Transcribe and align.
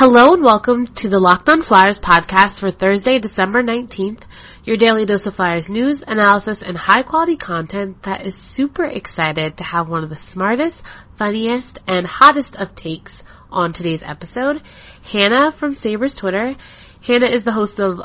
Hello 0.00 0.32
and 0.32 0.42
welcome 0.42 0.86
to 0.86 1.10
the 1.10 1.18
Locked 1.18 1.50
On 1.50 1.60
Flyers 1.60 1.98
podcast 1.98 2.58
for 2.58 2.70
Thursday, 2.70 3.18
December 3.18 3.62
19th, 3.62 4.22
your 4.64 4.78
daily 4.78 5.04
dose 5.04 5.26
of 5.26 5.34
Flyers 5.34 5.68
news, 5.68 6.02
analysis, 6.02 6.62
and 6.62 6.74
high 6.74 7.02
quality 7.02 7.36
content 7.36 8.02
that 8.04 8.24
is 8.24 8.34
super 8.34 8.86
excited 8.86 9.58
to 9.58 9.64
have 9.64 9.90
one 9.90 10.02
of 10.02 10.08
the 10.08 10.16
smartest, 10.16 10.82
funniest, 11.16 11.80
and 11.86 12.06
hottest 12.06 12.56
of 12.56 12.74
takes 12.74 13.22
on 13.50 13.74
today's 13.74 14.02
episode. 14.02 14.62
Hannah 15.02 15.52
from 15.52 15.74
Sabres 15.74 16.14
Twitter. 16.14 16.56
Hannah 17.02 17.30
is 17.30 17.44
the 17.44 17.52
host 17.52 17.78
of 17.78 18.00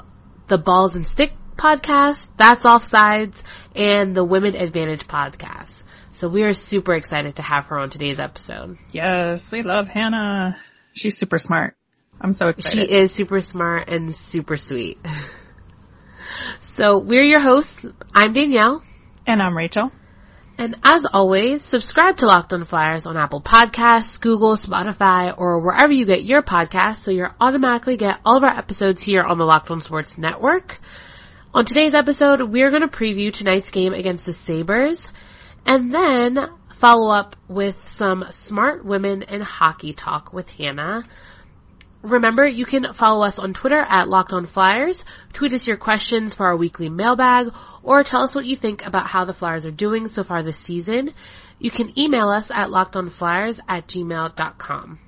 the 0.48 0.58
Balls 0.58 0.98
and 0.98 1.08
Stick 1.08 1.32
podcast, 1.56 2.28
That's 2.36 2.66
Offsides, 2.66 3.42
and 3.74 4.14
the 4.14 4.26
Women 4.26 4.58
Advantage 4.58 5.08
podcast. 5.08 5.72
So 6.12 6.28
we 6.28 6.44
are 6.44 6.52
super 6.52 6.94
excited 6.94 7.38
to 7.38 7.42
have 7.42 7.68
her 7.68 7.80
on 7.80 7.90
today's 7.90 8.20
episode. 8.20 8.80
Yes, 8.92 9.50
we 9.50 9.62
love 9.62 9.88
Hannah. 9.88 10.58
She's 10.92 11.18
super 11.18 11.38
smart. 11.38 11.78
I'm 12.20 12.34
so 12.34 12.48
excited. 12.48 12.90
She 12.90 12.94
is 12.94 13.12
super 13.12 13.42
smart 13.42 13.90
and 13.90 14.16
super 14.16 14.58
sweet. 14.58 15.00
So 16.76 17.00
we're 17.00 17.24
your 17.24 17.42
hosts. 17.42 17.86
I'm 18.14 18.34
Danielle. 18.34 18.84
And 19.26 19.42
I'm 19.42 19.56
Rachel. 19.56 19.92
And 20.58 20.76
as 20.84 21.06
always, 21.06 21.64
subscribe 21.64 22.18
to 22.18 22.26
Locked 22.28 22.52
on 22.52 22.66
Flyers 22.66 23.06
on 23.06 23.16
Apple 23.18 23.42
Podcasts, 23.42 24.20
Google, 24.20 24.58
Spotify, 24.58 25.34
or 25.38 25.60
wherever 25.60 25.94
you 25.94 26.06
get 26.06 26.26
your 26.26 26.42
podcasts 26.42 26.98
so 26.98 27.12
you 27.12 27.28
automatically 27.40 27.98
get 27.98 28.20
all 28.26 28.38
of 28.38 28.44
our 28.44 28.58
episodes 28.58 29.04
here 29.04 29.24
on 29.24 29.38
the 29.38 29.46
Locked 29.46 29.72
on 29.72 29.82
Sports 29.82 30.18
Network. 30.18 30.80
On 31.54 31.64
today's 31.64 31.94
episode, 31.94 32.42
we're 32.42 32.72
going 32.72 32.82
to 32.82 32.90
preview 32.90 33.32
tonight's 33.32 33.72
game 33.72 33.94
against 33.94 34.26
the 34.26 34.34
Sabres 34.34 35.06
and 35.66 35.94
then 35.94 36.38
follow 36.76 37.10
up 37.10 37.38
with 37.48 37.88
some 37.88 38.26
smart 38.32 38.86
women 38.86 39.22
in 39.24 39.42
hockey 39.42 39.94
talk 39.94 40.34
with 40.34 40.50
Hannah. 40.50 41.04
Remember, 42.06 42.46
you 42.46 42.66
can 42.66 42.94
follow 42.94 43.26
us 43.26 43.40
on 43.40 43.54
Twitter 43.54 43.80
at 43.80 44.08
Locked 44.08 44.32
On 44.32 44.46
Flyers, 44.46 45.04
tweet 45.34 45.54
us 45.54 45.66
your 45.66 45.78
questions 45.78 46.36
for 46.36 46.46
our 46.46 46.56
weekly 46.56 46.88
mailbag, 46.88 47.52
or 47.82 48.04
tell 48.04 48.22
us 48.22 48.36
what 48.36 48.46
you 48.46 48.56
think 48.56 48.86
about 48.86 49.08
how 49.08 49.26
the 49.26 49.34
Flyers 49.34 49.66
are 49.66 49.72
doing 49.72 50.08
so 50.08 50.24
far 50.24 50.44
this 50.44 50.58
season. 50.58 51.14
You 51.58 51.72
can 51.72 51.98
email 51.98 52.30
us 52.30 52.52
at 52.52 52.70
lockedonflyers 52.70 53.60
at 53.68 53.88
gmail.com. 53.88 55.00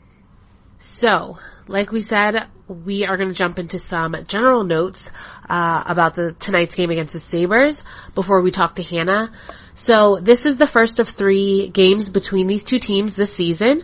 So, 0.79 1.37
like 1.67 1.91
we 1.91 2.01
said, 2.01 2.47
we 2.67 3.05
are 3.05 3.17
going 3.17 3.29
to 3.29 3.35
jump 3.35 3.59
into 3.59 3.77
some 3.77 4.15
general 4.27 4.63
notes 4.63 5.07
uh, 5.47 5.83
about 5.85 6.15
the 6.15 6.31
tonight's 6.33 6.73
game 6.73 6.89
against 6.89 7.13
the 7.13 7.19
Sabres 7.19 7.83
before 8.15 8.41
we 8.41 8.49
talk 8.49 8.75
to 8.75 8.83
Hannah. 8.83 9.31
So, 9.75 10.19
this 10.19 10.47
is 10.47 10.57
the 10.57 10.67
first 10.67 10.99
of 10.99 11.07
three 11.07 11.69
games 11.69 12.09
between 12.09 12.47
these 12.47 12.63
two 12.63 12.79
teams 12.79 13.13
this 13.13 13.33
season. 13.33 13.83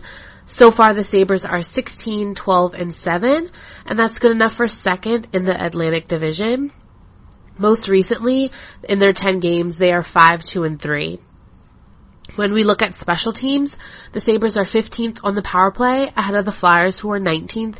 So 0.54 0.70
far 0.70 0.94
the 0.94 1.02
Sabres 1.02 1.44
are 1.44 1.62
16, 1.62 2.36
12, 2.36 2.74
and 2.74 2.94
7, 2.94 3.50
and 3.86 3.98
that's 3.98 4.20
good 4.20 4.30
enough 4.30 4.54
for 4.54 4.68
second 4.68 5.26
in 5.32 5.44
the 5.44 5.64
Atlantic 5.66 6.06
Division. 6.06 6.70
Most 7.58 7.88
recently, 7.88 8.52
in 8.84 9.00
their 9.00 9.12
10 9.12 9.40
games, 9.40 9.78
they 9.78 9.92
are 9.92 10.04
5, 10.04 10.44
2, 10.44 10.62
and 10.62 10.80
3. 10.80 11.18
When 12.36 12.52
we 12.52 12.62
look 12.62 12.82
at 12.82 12.94
special 12.94 13.32
teams, 13.32 13.76
the 14.12 14.20
Sabres 14.20 14.56
are 14.56 14.62
15th 14.62 15.18
on 15.24 15.34
the 15.34 15.42
power 15.42 15.72
play, 15.72 16.12
ahead 16.16 16.36
of 16.36 16.44
the 16.44 16.52
Flyers 16.52 17.00
who 17.00 17.10
are 17.10 17.18
19th, 17.18 17.78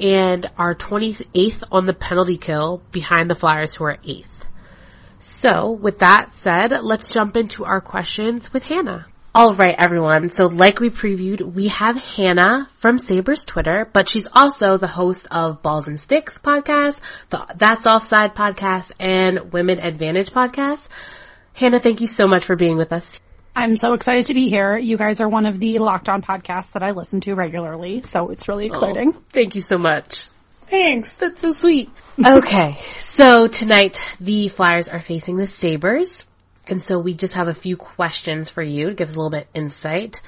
and 0.00 0.50
are 0.58 0.74
28th 0.74 1.62
on 1.70 1.86
the 1.86 1.94
penalty 1.94 2.38
kill, 2.38 2.82
behind 2.90 3.30
the 3.30 3.36
Flyers 3.36 3.76
who 3.76 3.84
are 3.84 3.98
8th. 3.98 4.24
So, 5.20 5.70
with 5.70 6.00
that 6.00 6.32
said, 6.38 6.72
let's 6.82 7.12
jump 7.12 7.36
into 7.36 7.64
our 7.64 7.80
questions 7.80 8.52
with 8.52 8.66
Hannah. 8.66 9.06
All 9.36 9.54
right, 9.54 9.74
everyone. 9.76 10.30
So 10.30 10.46
like 10.46 10.80
we 10.80 10.88
previewed, 10.88 11.42
we 11.42 11.68
have 11.68 12.02
Hannah 12.02 12.70
from 12.78 12.96
Sabres 12.96 13.44
Twitter, 13.44 13.86
but 13.92 14.08
she's 14.08 14.26
also 14.32 14.78
the 14.78 14.86
host 14.86 15.28
of 15.30 15.60
Balls 15.60 15.88
and 15.88 16.00
Sticks 16.00 16.38
podcast, 16.38 16.98
the 17.28 17.46
That's 17.54 17.84
Offside 17.84 18.34
podcast, 18.34 18.92
and 18.98 19.52
Women 19.52 19.78
Advantage 19.78 20.30
podcast. 20.30 20.88
Hannah, 21.52 21.80
thank 21.80 22.00
you 22.00 22.06
so 22.06 22.26
much 22.26 22.46
for 22.46 22.56
being 22.56 22.78
with 22.78 22.94
us. 22.94 23.20
I'm 23.54 23.76
so 23.76 23.92
excited 23.92 24.24
to 24.26 24.34
be 24.34 24.48
here. 24.48 24.78
You 24.78 24.96
guys 24.96 25.20
are 25.20 25.28
one 25.28 25.44
of 25.44 25.60
the 25.60 25.80
locked 25.80 26.08
on 26.08 26.22
podcasts 26.22 26.72
that 26.72 26.82
I 26.82 26.92
listen 26.92 27.20
to 27.20 27.34
regularly, 27.34 28.00
so 28.04 28.30
it's 28.30 28.48
really 28.48 28.70
oh, 28.70 28.72
exciting. 28.72 29.12
Oh, 29.14 29.22
thank 29.34 29.54
you 29.54 29.60
so 29.60 29.76
much. 29.76 30.24
Thanks. 30.68 31.12
That's 31.16 31.42
so 31.42 31.52
sweet. 31.52 31.90
okay, 32.26 32.78
so 33.00 33.48
tonight 33.48 34.00
the 34.18 34.48
Flyers 34.48 34.88
are 34.88 35.02
facing 35.02 35.36
the 35.36 35.46
Sabres. 35.46 36.26
And 36.68 36.82
so 36.82 36.98
we 36.98 37.14
just 37.14 37.34
have 37.34 37.48
a 37.48 37.54
few 37.54 37.76
questions 37.76 38.48
for 38.48 38.62
you 38.62 38.88
to 38.88 38.94
give 38.94 39.08
us 39.08 39.14
a 39.14 39.18
little 39.18 39.30
bit 39.30 39.48
insight. 39.54 40.20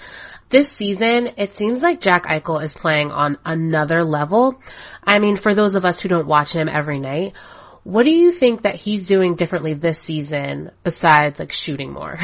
This 0.50 0.70
season, 0.70 1.30
it 1.36 1.54
seems 1.54 1.82
like 1.82 2.00
Jack 2.00 2.26
Eichel 2.26 2.62
is 2.62 2.72
playing 2.72 3.10
on 3.10 3.38
another 3.44 4.04
level. 4.04 4.60
I 5.04 5.18
mean, 5.18 5.36
for 5.36 5.54
those 5.54 5.74
of 5.74 5.84
us 5.84 6.00
who 6.00 6.08
don't 6.08 6.26
watch 6.26 6.52
him 6.52 6.68
every 6.68 7.00
night, 7.00 7.34
what 7.82 8.04
do 8.04 8.10
you 8.10 8.32
think 8.32 8.62
that 8.62 8.76
he's 8.76 9.06
doing 9.06 9.34
differently 9.34 9.74
this 9.74 9.98
season 9.98 10.70
besides 10.84 11.38
like 11.38 11.52
shooting 11.52 11.92
more? 11.92 12.18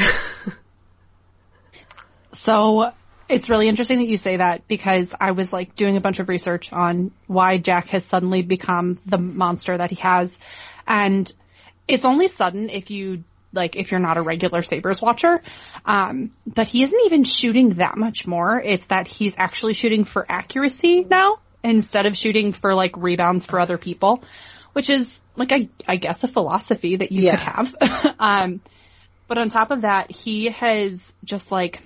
so 2.33 2.91
it's 3.27 3.49
really 3.49 3.67
interesting 3.67 3.99
that 3.99 4.07
you 4.07 4.17
say 4.17 4.37
that 4.37 4.67
because 4.67 5.13
I 5.19 5.31
was 5.31 5.51
like 5.51 5.75
doing 5.75 5.97
a 5.97 6.01
bunch 6.01 6.19
of 6.19 6.29
research 6.29 6.71
on 6.71 7.11
why 7.27 7.57
Jack 7.57 7.87
has 7.89 8.05
suddenly 8.05 8.43
become 8.43 8.99
the 9.05 9.17
monster 9.17 9.77
that 9.77 9.89
he 9.89 9.97
has. 9.97 10.37
And 10.87 11.31
it's 11.87 12.05
only 12.05 12.27
sudden 12.27 12.69
if 12.69 12.91
you 12.91 13.23
like 13.55 13.75
if 13.75 13.91
you're 13.91 13.99
not 13.99 14.17
a 14.17 14.21
regular 14.21 14.61
Sabres 14.61 15.01
watcher. 15.01 15.41
Um, 15.85 16.31
but 16.45 16.67
he 16.67 16.83
isn't 16.83 17.01
even 17.05 17.23
shooting 17.23 17.69
that 17.75 17.97
much 17.97 18.27
more. 18.27 18.61
It's 18.61 18.85
that 18.87 19.07
he's 19.07 19.35
actually 19.37 19.73
shooting 19.73 20.03
for 20.03 20.25
accuracy 20.29 21.03
now 21.03 21.39
instead 21.63 22.05
of 22.05 22.15
shooting 22.15 22.53
for 22.53 22.73
like 22.73 22.95
rebounds 22.97 23.45
for 23.45 23.59
other 23.59 23.77
people, 23.77 24.23
which 24.73 24.89
is 24.89 25.19
like 25.35 25.51
I, 25.51 25.69
I 25.87 25.95
guess 25.97 26.23
a 26.23 26.27
philosophy 26.27 26.97
that 26.97 27.11
you 27.11 27.23
yeah. 27.23 27.35
could 27.35 27.43
have. 27.43 28.15
um, 28.19 28.61
but 29.27 29.37
on 29.37 29.49
top 29.49 29.71
of 29.71 29.81
that, 29.81 30.11
he 30.11 30.49
has 30.49 31.11
just 31.23 31.51
like 31.51 31.81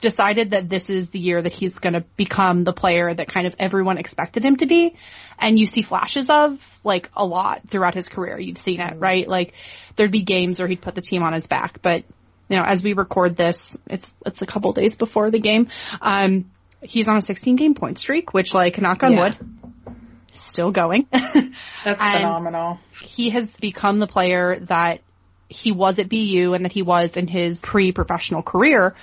decided 0.00 0.50
that 0.52 0.68
this 0.68 0.90
is 0.90 1.10
the 1.10 1.18
year 1.18 1.40
that 1.40 1.52
he's 1.52 1.78
going 1.78 1.92
to 1.92 2.04
become 2.16 2.64
the 2.64 2.72
player 2.72 3.12
that 3.12 3.28
kind 3.28 3.46
of 3.46 3.54
everyone 3.58 3.98
expected 3.98 4.44
him 4.44 4.56
to 4.56 4.66
be. 4.66 4.96
And 5.40 5.58
you 5.58 5.66
see 5.66 5.82
flashes 5.82 6.28
of 6.30 6.60
like 6.84 7.10
a 7.16 7.24
lot 7.24 7.62
throughout 7.68 7.94
his 7.94 8.08
career. 8.08 8.38
You've 8.38 8.58
seen 8.58 8.80
it, 8.80 8.98
right? 8.98 9.26
Like 9.26 9.54
there'd 9.96 10.12
be 10.12 10.22
games 10.22 10.58
where 10.58 10.68
he'd 10.68 10.82
put 10.82 10.94
the 10.94 11.00
team 11.00 11.22
on 11.22 11.32
his 11.32 11.46
back, 11.46 11.80
but 11.82 12.04
you 12.48 12.56
know, 12.56 12.64
as 12.64 12.82
we 12.82 12.94
record 12.94 13.36
this, 13.36 13.78
it's, 13.88 14.12
it's 14.26 14.42
a 14.42 14.46
couple 14.46 14.72
days 14.72 14.96
before 14.96 15.30
the 15.30 15.38
game. 15.38 15.68
Um, 16.00 16.50
he's 16.82 17.08
on 17.08 17.16
a 17.16 17.22
16 17.22 17.56
game 17.56 17.74
point 17.74 17.98
streak, 17.98 18.34
which 18.34 18.54
like 18.54 18.80
knock 18.80 19.02
on 19.02 19.12
yeah. 19.12 19.20
wood, 19.20 19.94
still 20.32 20.72
going. 20.72 21.06
That's 21.12 22.04
phenomenal. 22.04 22.80
He 23.02 23.30
has 23.30 23.56
become 23.56 23.98
the 23.98 24.06
player 24.06 24.60
that 24.60 25.00
he 25.48 25.72
was 25.72 25.98
at 25.98 26.08
BU 26.08 26.52
and 26.54 26.64
that 26.64 26.72
he 26.72 26.82
was 26.82 27.16
in 27.16 27.26
his 27.26 27.60
pre-professional 27.60 28.42
career. 28.42 28.94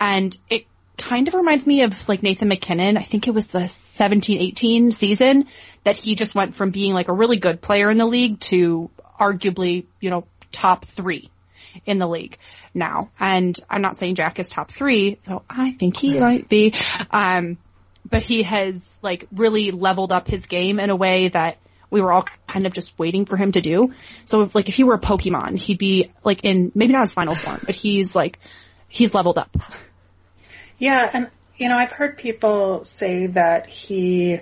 And 0.00 0.36
it 0.50 0.66
kind 0.96 1.28
of 1.28 1.34
reminds 1.34 1.66
me 1.66 1.82
of 1.82 2.08
like 2.08 2.22
Nathan 2.22 2.48
MacKinnon. 2.48 2.96
I 2.96 3.02
think 3.02 3.26
it 3.28 3.32
was 3.32 3.48
the 3.48 3.60
17-18 3.60 4.92
season 4.92 5.46
that 5.84 5.96
he 5.96 6.14
just 6.14 6.34
went 6.34 6.54
from 6.54 6.70
being 6.70 6.92
like 6.92 7.08
a 7.08 7.12
really 7.12 7.38
good 7.38 7.60
player 7.60 7.90
in 7.90 7.98
the 7.98 8.06
league 8.06 8.40
to 8.40 8.90
arguably, 9.18 9.86
you 10.00 10.10
know, 10.10 10.26
top 10.52 10.84
three 10.84 11.30
in 11.84 11.98
the 11.98 12.06
league 12.06 12.38
now. 12.72 13.10
And 13.18 13.58
I'm 13.68 13.82
not 13.82 13.96
saying 13.96 14.14
Jack 14.14 14.38
is 14.38 14.48
top 14.48 14.70
three, 14.70 15.18
though 15.26 15.42
I 15.48 15.72
think 15.72 15.96
he 15.96 16.18
might 16.18 16.48
be. 16.48 16.74
Um, 17.10 17.58
but 18.08 18.22
he 18.22 18.42
has 18.42 18.86
like 19.02 19.26
really 19.32 19.70
leveled 19.70 20.12
up 20.12 20.28
his 20.28 20.46
game 20.46 20.78
in 20.78 20.90
a 20.90 20.96
way 20.96 21.28
that 21.28 21.58
we 21.90 22.00
were 22.00 22.12
all 22.12 22.24
kind 22.48 22.66
of 22.66 22.72
just 22.72 22.98
waiting 22.98 23.24
for 23.24 23.36
him 23.36 23.52
to 23.52 23.60
do. 23.60 23.92
So 24.24 24.42
if, 24.42 24.54
like 24.54 24.68
if 24.68 24.74
he 24.74 24.84
were 24.84 24.94
a 24.94 25.00
Pokemon, 25.00 25.58
he'd 25.58 25.78
be 25.78 26.12
like 26.24 26.44
in 26.44 26.72
maybe 26.74 26.92
not 26.92 27.02
his 27.02 27.12
final 27.12 27.34
form, 27.34 27.60
but 27.64 27.74
he's 27.74 28.14
like 28.14 28.38
he's 28.88 29.14
leveled 29.14 29.38
up. 29.38 29.56
Yeah, 30.78 31.08
and 31.12 31.30
you 31.56 31.68
know, 31.68 31.76
I've 31.76 31.92
heard 31.92 32.16
people 32.16 32.84
say 32.84 33.26
that 33.28 33.68
he 33.68 34.40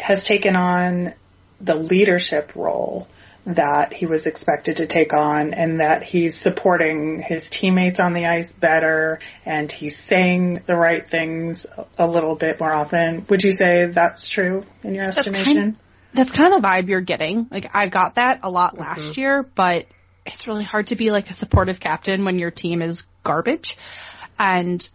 has 0.00 0.24
taken 0.24 0.56
on 0.56 1.14
the 1.60 1.74
leadership 1.74 2.54
role 2.54 3.08
that 3.46 3.92
he 3.92 4.06
was 4.06 4.26
expected 4.26 4.78
to 4.78 4.86
take 4.86 5.12
on 5.12 5.52
and 5.52 5.80
that 5.80 6.02
he's 6.02 6.34
supporting 6.34 7.20
his 7.20 7.50
teammates 7.50 8.00
on 8.00 8.14
the 8.14 8.26
ice 8.26 8.52
better 8.52 9.20
and 9.44 9.70
he's 9.70 9.98
saying 9.98 10.62
the 10.66 10.76
right 10.76 11.06
things 11.06 11.66
a 11.98 12.06
little 12.06 12.34
bit 12.34 12.58
more 12.58 12.72
often. 12.72 13.26
Would 13.28 13.42
you 13.42 13.52
say 13.52 13.86
that's 13.86 14.28
true 14.28 14.64
in 14.82 14.94
your 14.94 15.04
estimation? 15.04 15.34
That's 15.34 15.54
kind, 15.54 15.76
that's 16.14 16.30
kind 16.30 16.54
of 16.54 16.62
the 16.62 16.68
vibe 16.68 16.88
you're 16.88 17.02
getting. 17.02 17.46
Like 17.50 17.70
I 17.74 17.88
got 17.88 18.14
that 18.14 18.40
a 18.44 18.50
lot 18.50 18.78
last 18.78 19.02
mm-hmm. 19.02 19.20
year, 19.20 19.42
but 19.42 19.86
it's 20.24 20.46
really 20.46 20.64
hard 20.64 20.86
to 20.86 20.96
be 20.96 21.10
like 21.10 21.28
a 21.28 21.34
supportive 21.34 21.80
captain 21.80 22.24
when 22.24 22.38
your 22.38 22.50
team 22.50 22.80
is 22.80 23.04
garbage. 23.24 23.76
And, 24.38 24.88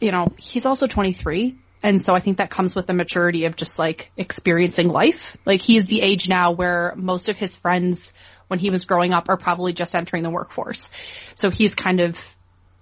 you 0.00 0.12
know, 0.12 0.32
he's 0.38 0.66
also 0.66 0.86
23 0.86 1.56
and 1.82 2.02
so 2.02 2.14
I 2.14 2.20
think 2.20 2.38
that 2.38 2.50
comes 2.50 2.74
with 2.74 2.86
the 2.86 2.94
maturity 2.94 3.44
of 3.44 3.54
just 3.54 3.78
like 3.78 4.10
experiencing 4.16 4.88
life. 4.88 5.36
Like 5.44 5.60
he's 5.60 5.86
the 5.86 6.00
age 6.00 6.28
now 6.28 6.52
where 6.52 6.94
most 6.96 7.28
of 7.28 7.36
his 7.36 7.56
friends 7.56 8.12
when 8.48 8.58
he 8.58 8.70
was 8.70 8.84
growing 8.84 9.12
up 9.12 9.28
are 9.28 9.36
probably 9.36 9.72
just 9.72 9.94
entering 9.94 10.22
the 10.22 10.30
workforce. 10.30 10.90
So 11.34 11.50
he's 11.50 11.74
kind 11.74 12.00
of 12.00 12.18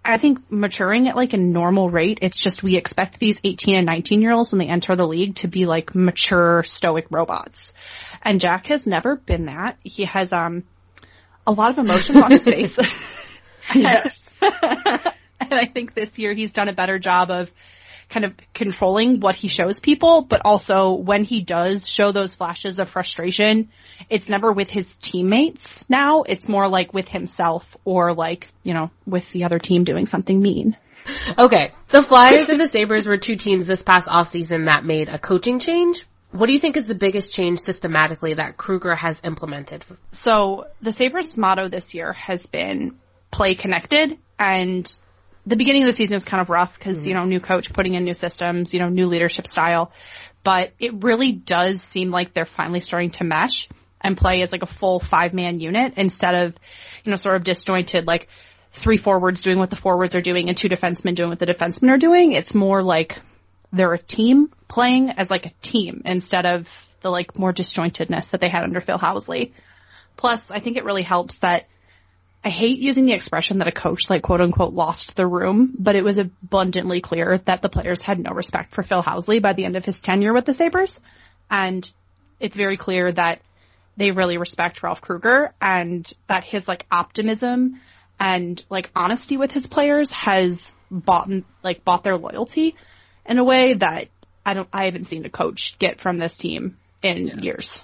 I 0.07 0.19
think 0.19 0.51
maturing 0.51 1.09
at 1.09 1.17
like 1.17 1.33
a 1.33 1.39
normal 1.39 1.89
rate. 1.89 2.19
It's 2.21 2.39
just 2.39 2.63
we 2.63 2.77
expect 2.77 3.19
these 3.19 3.41
18 3.43 3.75
and 3.75 3.87
19 3.87 4.21
year 4.21 4.33
olds 4.33 4.53
when 4.53 4.59
they 4.59 4.69
enter 4.69 4.97
the 4.97 5.07
league 5.07 5.37
to 5.37 5.49
be 5.49 5.65
like 5.65 5.95
mature, 5.95 6.63
stoic 6.63 7.07
robots. 7.11 7.73
And 8.23 8.41
Jack 8.41 8.67
has 8.67 8.87
never 8.87 9.17
been 9.17 9.47
that. 9.47 9.79
He 9.83 10.05
has, 10.05 10.33
um, 10.33 10.65
a 11.47 11.53
lot 11.53 11.71
of 11.71 11.79
emotions 11.79 12.23
on 12.23 12.31
his 12.31 12.45
face. 12.45 12.79
Yes. 13.75 14.41
and 15.41 15.55
I 15.55 15.67
think 15.67 15.95
this 15.95 16.19
year 16.19 16.35
he's 16.35 16.53
done 16.53 16.69
a 16.69 16.73
better 16.73 16.99
job 16.99 17.31
of 17.31 17.53
kind 18.09 18.25
of 18.25 18.35
controlling 18.53 19.21
what 19.21 19.35
he 19.35 19.49
shows 19.49 19.81
people, 19.81 20.23
but 20.23 20.43
also 20.45 20.93
when 20.93 21.25
he 21.25 21.41
does 21.43 21.89
show 21.89 22.13
those 22.13 22.35
flashes 22.35 22.79
of 22.79 22.89
frustration, 22.89 23.71
it's 24.11 24.29
never 24.29 24.53
with 24.53 24.71
his 24.71 24.97
teammates 24.97 25.89
now. 25.89 26.23
It's 26.23 26.49
more 26.49 26.69
like 26.69 26.93
with 26.93 27.09
himself 27.09 27.77
or 27.85 28.15
like, 28.15 28.49
you 28.63 28.75
know, 28.75 28.91
with 29.07 29.31
the 29.33 29.45
other 29.45 29.59
team 29.59 29.85
doing 29.85 30.07
something 30.07 30.41
mean. 30.41 30.77
Okay. 31.39 31.73
The 31.89 32.03
Flyers 32.03 32.49
and 32.49 32.61
the 32.61 32.69
Sabres 32.69 33.07
were 33.07 33.19
two 33.19 33.37
teams 33.37 33.67
this 33.67 33.83
past 33.83 34.09
offseason 34.09 34.69
that 34.69 34.85
made 34.85 35.09
a 35.09 35.19
coaching 35.19 35.59
change. 35.59 36.05
What 36.31 36.47
do 36.47 36.53
you 36.53 36.59
think 36.59 36.77
is 36.77 36.89
the 36.89 36.95
biggest 36.95 37.33
change 37.33 37.61
systematically 37.61 38.35
that 38.35 38.57
Krueger 38.57 38.95
has 38.95 39.21
implemented? 39.23 39.85
So 40.13 40.67
the 40.83 40.93
Sabres 40.93 41.39
motto 41.39 41.69
this 41.69 41.95
year 41.95 42.13
has 42.13 42.47
been 42.47 42.99
play 43.31 43.55
connected 43.55 44.19
and 44.39 44.91
the 45.47 45.57
beginning 45.57 45.83
of 45.83 45.91
the 45.91 45.97
season 45.97 46.15
was 46.15 46.25
kind 46.25 46.41
of 46.41 46.49
rough 46.49 46.79
because, 46.79 46.99
mm-hmm. 46.99 47.09
you 47.09 47.15
know, 47.15 47.25
new 47.25 47.41
coach 47.41 47.73
putting 47.73 47.95
in 47.95 48.05
new 48.05 48.15
systems, 48.15 48.73
you 48.73 48.81
know, 48.81 48.89
new 48.89 49.07
leadership 49.07 49.47
style, 49.47 49.93
but 50.43 50.73
it 50.79 51.03
really 51.03 51.33
does 51.33 51.83
seem 51.83 52.11
like 52.11 52.33
they're 52.33 52.47
finally 52.47 52.81
starting 52.81 53.11
to 53.13 53.25
mesh 53.25 53.69
and 54.01 54.17
play 54.17 54.43
as 54.43 54.53
like 54.53 54.63
a 54.63 54.67
full 54.67 55.01
five 55.01 55.35
man 55.35 55.61
unit 55.61 55.95
instead 55.97 56.35
of, 56.35 56.55
you 57.05 57.11
know, 57.11 57.17
sort 57.17 57.37
of 57.37 57.45
disjointed, 57.45 58.07
like 58.07 58.29
three 58.73 58.97
forwards 58.97 59.43
doing 59.43 59.59
what 59.59 59.71
the 59.71 59.77
forwards 59.77 60.15
are 60.15 60.21
doing 60.21 60.49
and 60.49 60.57
two 60.57 60.69
defensemen 60.69 61.15
doing 61.15 61.31
what 61.31 61.39
the 61.39 61.47
defensemen 61.47 61.91
are 61.91 61.99
doing. 61.99 62.33
It's 62.33 62.55
more 62.55 62.83
like 62.83 63.19
they're 63.73 63.95
a 63.95 63.99
team 63.99 64.53
playing 64.69 65.11
as 65.11 65.31
like 65.31 65.47
a 65.47 65.53
team 65.63 66.03
instead 66.05 66.47
of 66.47 66.69
the 67.01 67.11
like 67.11 67.39
more 67.39 67.53
disjointedness 67.53 68.31
that 68.31 68.41
they 68.41 68.49
had 68.49 68.63
under 68.63 68.81
Phil 68.81 68.99
Housley. 68.99 69.53
Plus, 70.17 70.51
I 70.51 70.61
think 70.61 70.77
it 70.77 70.85
really 70.85 71.03
helps 71.03 71.37
that 71.39 71.67
I 72.45 72.51
hate 72.51 72.79
using 72.79 73.07
the 73.07 73.15
expression 73.15 73.59
that 73.59 73.69
a 73.69 73.73
coach 73.73 74.11
like 74.11 74.23
quote 74.23 74.43
unquote 74.43 74.75
lost 74.75 75.17
the 75.17 75.27
room, 75.27 75.75
but 75.79 75.97
it 75.97 76.05
was 76.05 76.19
abundantly 76.19 77.01
clear 77.01 77.39
that 77.47 77.63
the 77.63 77.71
players 77.71 78.03
had 78.03 78.19
no 78.19 78.33
respect 78.33 78.75
for 78.75 78.83
Phil 78.83 79.03
Housley 79.03 79.41
by 79.41 79.55
the 79.55 79.65
end 79.65 79.77
of 79.77 79.85
his 79.85 80.01
tenure 80.03 80.35
with 80.35 80.45
the 80.45 80.53
Sabres. 80.53 81.01
And 81.51 81.89
it's 82.39 82.57
very 82.57 82.77
clear 82.77 83.11
that 83.13 83.41
they 83.97 84.11
really 84.11 84.37
respect 84.37 84.83
Ralph 84.83 85.01
Krueger 85.01 85.55
and 85.59 86.11
that 86.27 86.45
his 86.45 86.69
like 86.69 86.85
optimism 86.91 87.81
and 88.21 88.63
like 88.69 88.91
honesty 88.95 89.39
with 89.39 89.51
his 89.51 89.67
players 89.67 90.11
has 90.11 90.77
bought 90.91 91.31
like 91.63 91.83
bought 91.83 92.05
their 92.05 92.19
loyalty 92.19 92.77
in 93.25 93.39
a 93.39 93.45
way 93.45 93.73
that 93.73 94.09
I 94.45 94.53
don't 94.53 94.69
I 94.71 94.85
haven't 94.85 95.07
seen 95.07 95.25
a 95.25 95.31
coach 95.31 95.79
get 95.79 96.01
from 96.01 96.19
this 96.19 96.37
team 96.37 96.77
in 97.03 97.27
yeah. 97.27 97.37
years. 97.39 97.83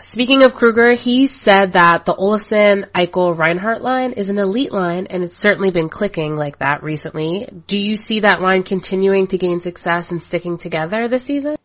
Speaking 0.00 0.42
of 0.44 0.54
Krueger, 0.54 0.92
he 0.92 1.26
said 1.26 1.72
that 1.72 2.04
the 2.04 2.14
Olofsson, 2.14 2.90
Eichel, 2.92 3.36
Reinhart 3.36 3.82
line 3.82 4.12
is 4.12 4.30
an 4.30 4.38
elite 4.38 4.72
line 4.72 5.06
and 5.08 5.24
it's 5.24 5.38
certainly 5.38 5.70
been 5.70 5.88
clicking 5.88 6.36
like 6.36 6.58
that 6.58 6.82
recently. 6.82 7.48
Do 7.66 7.78
you 7.78 7.96
see 7.96 8.20
that 8.20 8.40
line 8.40 8.62
continuing 8.62 9.26
to 9.28 9.38
gain 9.38 9.60
success 9.60 10.10
and 10.10 10.22
sticking 10.22 10.56
together 10.56 11.08
this 11.08 11.24
season? 11.24 11.56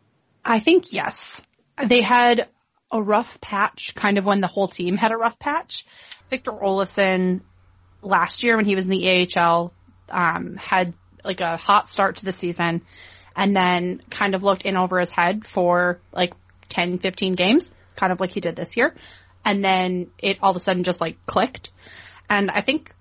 I 0.43 0.59
think 0.59 0.93
yes. 0.93 1.41
They 1.87 2.01
had 2.01 2.49
a 2.91 3.01
rough 3.01 3.39
patch 3.41 3.93
kind 3.95 4.17
of 4.17 4.25
when 4.25 4.41
the 4.41 4.47
whole 4.47 4.67
team 4.67 4.95
had 4.95 5.11
a 5.11 5.17
rough 5.17 5.39
patch. 5.39 5.85
Victor 6.29 6.51
Olofsson 6.51 7.41
last 8.01 8.43
year 8.43 8.55
when 8.55 8.65
he 8.65 8.75
was 8.75 8.85
in 8.85 8.91
the 8.91 9.27
AHL, 9.37 9.73
um, 10.09 10.55
had 10.57 10.93
like 11.23 11.41
a 11.41 11.57
hot 11.57 11.89
start 11.89 12.17
to 12.17 12.25
the 12.25 12.33
season 12.33 12.81
and 13.35 13.55
then 13.55 14.01
kind 14.09 14.35
of 14.35 14.43
looked 14.43 14.65
in 14.65 14.77
over 14.77 14.99
his 14.99 15.11
head 15.11 15.45
for 15.47 15.99
like 16.11 16.33
10, 16.69 16.99
15 16.99 17.35
games 17.35 17.72
kind 17.95 18.11
of 18.11 18.19
like 18.19 18.31
he 18.31 18.39
did 18.39 18.55
this 18.55 18.75
year. 18.77 18.95
And 19.45 19.63
then 19.63 20.07
it 20.19 20.39
all 20.41 20.51
of 20.51 20.57
a 20.57 20.59
sudden 20.59 20.83
just 20.83 21.01
like 21.01 21.25
clicked. 21.25 21.69
And 22.29 22.49
I 22.49 22.61
think 22.61 22.93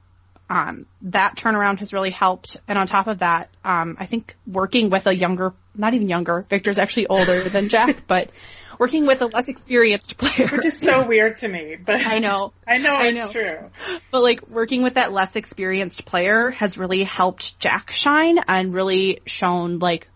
um, 0.51 0.87
that 1.03 1.37
turnaround 1.37 1.79
has 1.79 1.93
really 1.93 2.11
helped. 2.11 2.61
And 2.69 2.77
on 2.77 2.87
top 2.87 3.07
of 3.07 3.21
that, 3.21 3.49
um, 3.65 3.97
I 3.99 4.07
think 4.07 4.37
working 4.47 4.91
with 4.91 5.07
a 5.07 5.15
younger, 5.15 5.55
not 5.75 5.95
even 5.95 6.09
younger, 6.09 6.45
Victor's 6.51 6.79
actually 6.79 7.07
older 7.07 7.49
than 7.49 7.69
Jack, 7.69 8.07
but 8.07 8.31
working 8.79 9.07
with 9.07 9.23
a 9.23 9.27
less 9.27 9.49
experienced 9.49 10.19
player. 10.19 10.49
Which 10.51 10.67
is 10.67 10.79
so 10.79 11.07
weird 11.07 11.39
to 11.39 11.49
me, 11.49 11.77
but 11.83 12.01
I 12.07 12.19
know. 12.19 12.53
I 12.67 12.79
know 12.79 12.97
I 12.97 13.07
it's 13.07 13.35
know. 13.35 13.41
true. 13.41 13.71
But 14.11 14.23
like 14.23 14.49
working 14.49 14.83
with 14.83 14.95
that 14.95 15.13
less 15.13 15.37
experienced 15.37 16.05
player 16.05 16.51
has 16.51 16.77
really 16.77 17.05
helped 17.05 17.59
Jack 17.59 17.91
shine 17.91 18.39
and 18.47 18.75
really 18.75 19.21
shown 19.25 19.79
like 19.79 20.09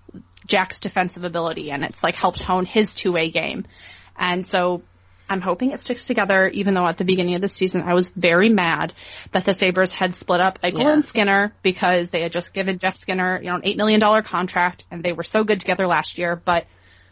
Jack's 0.46 0.80
defensive 0.80 1.24
ability 1.24 1.70
and 1.70 1.84
it's 1.84 2.02
like 2.02 2.16
helped 2.16 2.40
hone 2.40 2.66
his 2.66 2.92
two-way 2.92 3.30
game. 3.30 3.66
And 4.18 4.46
so 4.46 4.82
I'm 5.28 5.40
hoping 5.40 5.72
it 5.72 5.80
sticks 5.80 6.04
together, 6.04 6.48
even 6.48 6.74
though 6.74 6.86
at 6.86 6.98
the 6.98 7.04
beginning 7.04 7.34
of 7.34 7.40
the 7.40 7.48
season 7.48 7.82
I 7.82 7.94
was 7.94 8.08
very 8.10 8.48
mad 8.48 8.92
that 9.32 9.44
the 9.44 9.54
Sabres 9.54 9.92
had 9.92 10.14
split 10.14 10.40
up 10.40 10.60
Eichel 10.62 10.80
yeah. 10.80 10.92
and 10.92 11.04
Skinner 11.04 11.52
because 11.62 12.10
they 12.10 12.22
had 12.22 12.32
just 12.32 12.54
given 12.54 12.78
Jeff 12.78 12.96
Skinner, 12.96 13.40
you 13.40 13.48
know, 13.48 13.56
an 13.56 13.62
$8 13.62 13.76
million 13.76 14.00
contract 14.22 14.84
and 14.90 15.02
they 15.02 15.12
were 15.12 15.24
so 15.24 15.42
good 15.44 15.60
together 15.60 15.86
last 15.86 16.18
year. 16.18 16.36
But 16.36 16.66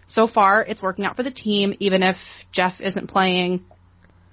so 0.06 0.26
far 0.26 0.62
it's 0.62 0.82
working 0.82 1.04
out 1.04 1.16
for 1.16 1.22
the 1.22 1.30
team, 1.30 1.74
even 1.80 2.02
if 2.02 2.46
Jeff 2.52 2.80
isn't 2.80 3.08
playing 3.08 3.64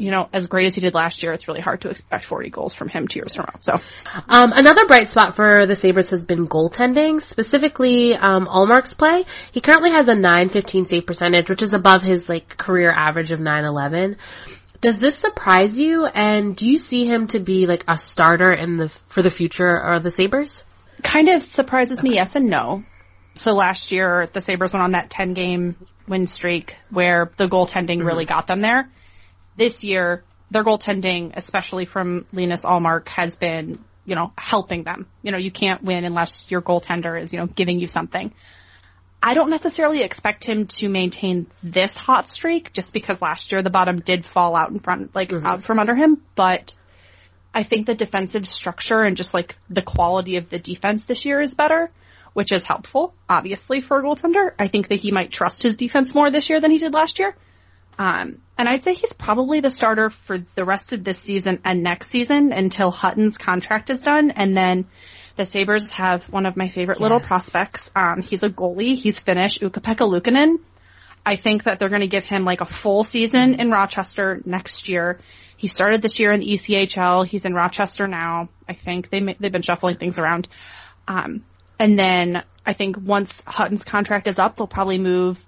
you 0.02 0.10
know, 0.10 0.28
as 0.34 0.48
great 0.48 0.66
as 0.66 0.74
he 0.74 0.82
did 0.82 0.96
last 0.96 1.22
year, 1.22 1.32
it's 1.32 1.48
really 1.48 1.62
hard 1.62 1.82
to 1.82 1.90
expect 1.90 2.26
40 2.26 2.50
goals 2.50 2.74
from 2.74 2.90
him 2.90 3.08
two 3.08 3.20
years 3.20 3.36
in 3.36 3.42
a 3.42 3.44
row. 3.44 3.60
So, 3.60 3.74
um, 4.28 4.52
another 4.52 4.88
bright 4.88 5.10
spot 5.10 5.36
for 5.36 5.68
the 5.68 5.76
Sabres 5.76 6.10
has 6.10 6.26
been 6.26 6.48
goaltending, 6.48 7.22
specifically, 7.22 8.16
um, 8.16 8.48
Ullmark's 8.48 8.96
play. 8.96 9.26
He 9.52 9.62
currently 9.62 9.92
has 9.92 10.08
a 10.08 10.16
915 10.16 10.88
save 10.88 11.06
percentage, 11.06 11.52
which 11.52 11.62
is 11.62 11.76
above 11.76 12.02
his, 12.02 12.28
like, 12.28 12.58
career 12.58 12.92
average 12.92 13.32
of 13.32 13.40
911. 13.40 14.18
Does 14.82 14.98
this 14.98 15.20
surprise 15.20 15.80
you, 15.80 16.08
and 16.08 16.56
do 16.56 16.68
you 16.68 16.80
see 16.80 17.06
him 17.06 17.28
to 17.28 17.40
be, 17.40 17.68
like, 17.68 17.86
a 17.88 17.96
starter 17.96 18.52
in 18.52 18.78
the, 18.78 18.90
for 18.90 19.22
the 19.22 19.30
future 19.30 19.78
of 19.78 20.02
the 20.02 20.10
Sabres? 20.10 20.64
Kind 21.04 21.30
of 21.30 21.44
surprises 21.44 22.00
okay. 22.00 22.10
me, 22.10 22.16
yes 22.16 22.36
and 22.36 22.50
no. 22.50 22.84
So 23.36 23.54
last 23.54 23.92
year, 23.92 24.28
the 24.34 24.42
Sabres 24.42 24.74
went 24.74 24.84
on 24.84 24.92
that 24.94 25.12
10 25.12 25.36
game 25.36 25.76
win 26.08 26.26
streak 26.26 26.76
where 26.90 27.32
the 27.38 27.48
goaltending 27.48 27.98
mm-hmm. 28.00 28.08
really 28.08 28.26
got 28.26 28.48
them 28.48 28.62
there 28.62 28.90
this 29.62 29.84
year, 29.84 30.24
their 30.50 30.64
goaltending, 30.64 31.34
especially 31.36 31.86
from 31.86 32.26
Linus 32.34 32.64
Ullmark, 32.66 33.08
has 33.10 33.36
been, 33.36 33.78
you 34.06 34.16
know, 34.16 34.34
helping 34.36 34.84
them. 34.84 35.06
You 35.22 35.32
know, 35.32 35.38
you 35.38 35.52
can't 35.52 35.84
win 35.84 36.04
unless 36.04 36.50
your 36.50 36.64
goaltender 36.64 37.22
is, 37.22 37.32
you 37.32 37.38
know, 37.38 37.46
giving 37.46 37.80
you 37.80 37.86
something. 37.86 38.34
I 39.22 39.36
don't 39.36 39.52
necessarily 39.52 40.02
expect 40.02 40.44
him 40.44 40.66
to 40.80 40.90
maintain 40.90 41.46
this 41.62 41.96
hot 41.96 42.28
streak 42.28 42.74
just 42.74 42.92
because 42.92 43.22
last 43.22 43.52
year 43.52 43.62
the 43.62 43.70
bottom 43.70 44.00
did 44.00 44.26
fall 44.26 44.56
out 44.56 44.72
in 44.72 44.80
front, 44.80 45.14
like 45.14 45.30
mm-hmm. 45.30 45.46
out 45.46 45.62
from 45.62 45.78
under 45.78 45.96
him, 45.96 46.24
but 46.34 46.74
I 47.54 47.62
think 47.62 47.86
the 47.86 47.94
defensive 47.94 48.48
structure 48.48 49.02
and 49.04 49.16
just 49.16 49.36
like 49.36 49.56
the 49.70 49.84
quality 49.84 50.38
of 50.38 50.50
the 50.50 50.58
defense 50.58 51.06
this 51.06 51.24
year 51.24 51.40
is 51.40 51.54
better, 51.54 51.92
which 52.34 52.52
is 52.52 52.64
helpful, 52.64 53.14
obviously, 53.30 53.80
for 53.80 54.00
a 54.00 54.02
goaltender. 54.02 54.54
I 54.58 54.70
think 54.70 54.88
that 54.88 55.02
he 55.02 55.12
might 55.12 55.32
trust 55.32 55.62
his 55.62 55.78
defense 55.78 56.16
more 56.16 56.32
this 56.32 56.50
year 56.50 56.60
than 56.60 56.72
he 56.72 56.80
did 56.80 56.96
last 56.96 57.20
year. 57.20 57.36
Um, 57.98 58.42
and 58.58 58.70
I'd 58.70 58.84
say 58.84 58.94
he's 58.94 59.14
probably 59.14 59.60
the 59.60 59.70
starter 59.70 60.10
for 60.10 60.38
the 60.38 60.66
rest 60.66 60.94
of 60.94 61.04
this 61.04 61.20
season 61.20 61.60
and 61.66 61.84
next 61.84 62.10
season 62.10 62.52
until 62.54 62.92
Hutton's 62.92 63.38
contract 63.38 63.90
is 63.90 64.02
done. 64.02 64.32
And 64.32 64.56
then 64.56 64.86
the 65.36 65.46
Sabres 65.46 65.92
have 65.92 66.24
one 66.26 66.46
of 66.46 66.58
my 66.58 66.70
favorite 66.70 66.96
yes. 66.96 67.02
little 67.02 67.20
prospects. 67.20 67.92
Um, 67.96 68.22
he's 68.22 68.44
a 68.44 68.50
goalie. 68.50 68.96
He's 68.98 69.20
Finnish, 69.20 69.62
Ukko-Pekka 69.62 70.08
Luukkonen. 70.08 70.58
I 71.26 71.36
think 71.36 71.64
that 71.64 71.80
they're 71.80 71.90
going 71.90 72.02
to 72.02 72.08
give 72.08 72.26
him 72.26 72.46
like 72.46 72.62
a 72.62 72.66
full 72.66 73.04
season 73.04 73.56
in 73.60 73.70
Rochester 73.70 74.42
next 74.46 74.90
year. 74.90 75.20
He 75.58 75.68
started 75.68 76.02
this 76.02 76.20
year 76.20 76.32
in 76.32 76.40
the 76.40 76.48
ECHL. 76.48 77.28
He's 77.28 77.46
in 77.46 77.54
Rochester 77.54 78.08
now. 78.08 78.50
I 78.68 78.74
think 78.74 79.12
they 79.12 79.20
they've 79.40 79.52
been 79.52 79.62
shuffling 79.62 79.98
things 79.98 80.18
around. 80.18 80.48
Um, 81.08 81.46
and 81.78 81.98
then 81.98 82.44
I 82.66 82.74
think 82.74 82.98
once 83.00 83.44
Hutton's 83.46 83.84
contract 83.84 84.28
is 84.28 84.40
up, 84.40 84.56
they'll 84.56 84.68
probably 84.68 84.98
move 84.98 85.46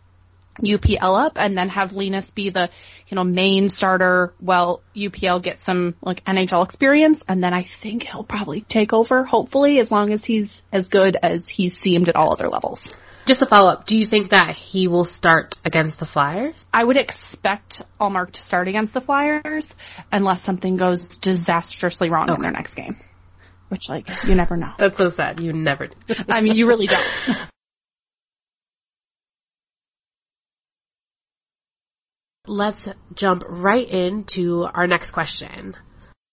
UPL 0.61 1.25
up 1.25 1.33
and 1.37 1.57
then 1.57 1.69
have 1.69 1.93
Linus 1.93 2.29
be 2.29 2.49
the, 2.49 2.69
you 3.07 3.15
know, 3.15 3.23
main 3.23 3.69
starter 3.69 4.33
while 4.39 4.81
UPL 4.95 5.41
gets 5.41 5.63
some 5.63 5.95
like 6.01 6.23
NHL 6.25 6.63
experience 6.65 7.23
and 7.27 7.43
then 7.43 7.53
I 7.53 7.63
think 7.63 8.03
he'll 8.03 8.23
probably 8.23 8.61
take 8.61 8.93
over, 8.93 9.23
hopefully, 9.23 9.79
as 9.79 9.91
long 9.91 10.13
as 10.13 10.23
he's 10.23 10.63
as 10.71 10.89
good 10.89 11.17
as 11.21 11.47
he's 11.47 11.77
seemed 11.77 12.09
at 12.09 12.15
all 12.15 12.31
other 12.31 12.49
levels. 12.49 12.89
Just 13.25 13.41
a 13.41 13.45
follow 13.45 13.71
up, 13.71 13.85
do 13.85 13.97
you 13.97 14.05
think 14.05 14.29
that 14.29 14.57
he 14.57 14.89
will 14.89 15.05
start 15.05 15.55
against 15.63 15.97
the 15.97 16.05
Flyers? 16.05 16.65
I 16.73 16.83
would 16.83 16.97
expect 16.97 17.81
Ullmark 17.99 18.31
to 18.31 18.41
start 18.41 18.67
against 18.67 18.93
the 18.93 18.99
Flyers 18.99 19.73
unless 20.11 20.43
something 20.43 20.75
goes 20.75 21.17
disastrously 21.17 22.09
wrong 22.09 22.29
okay. 22.29 22.35
in 22.35 22.41
their 22.41 22.51
next 22.51 22.73
game. 22.73 22.97
Which 23.69 23.87
like, 23.87 24.09
you 24.25 24.35
never 24.35 24.57
know. 24.57 24.73
That's 24.77 24.97
so 24.97 25.09
sad. 25.09 25.39
You 25.39 25.53
never 25.53 25.87
do. 25.87 25.95
I 26.29 26.41
mean, 26.41 26.55
you 26.55 26.67
really 26.67 26.87
don't. 26.87 27.07
Let's 32.45 32.89
jump 33.15 33.43
right 33.47 33.87
into 33.87 34.63
our 34.63 34.85
next 34.85 35.11
question. 35.11 35.77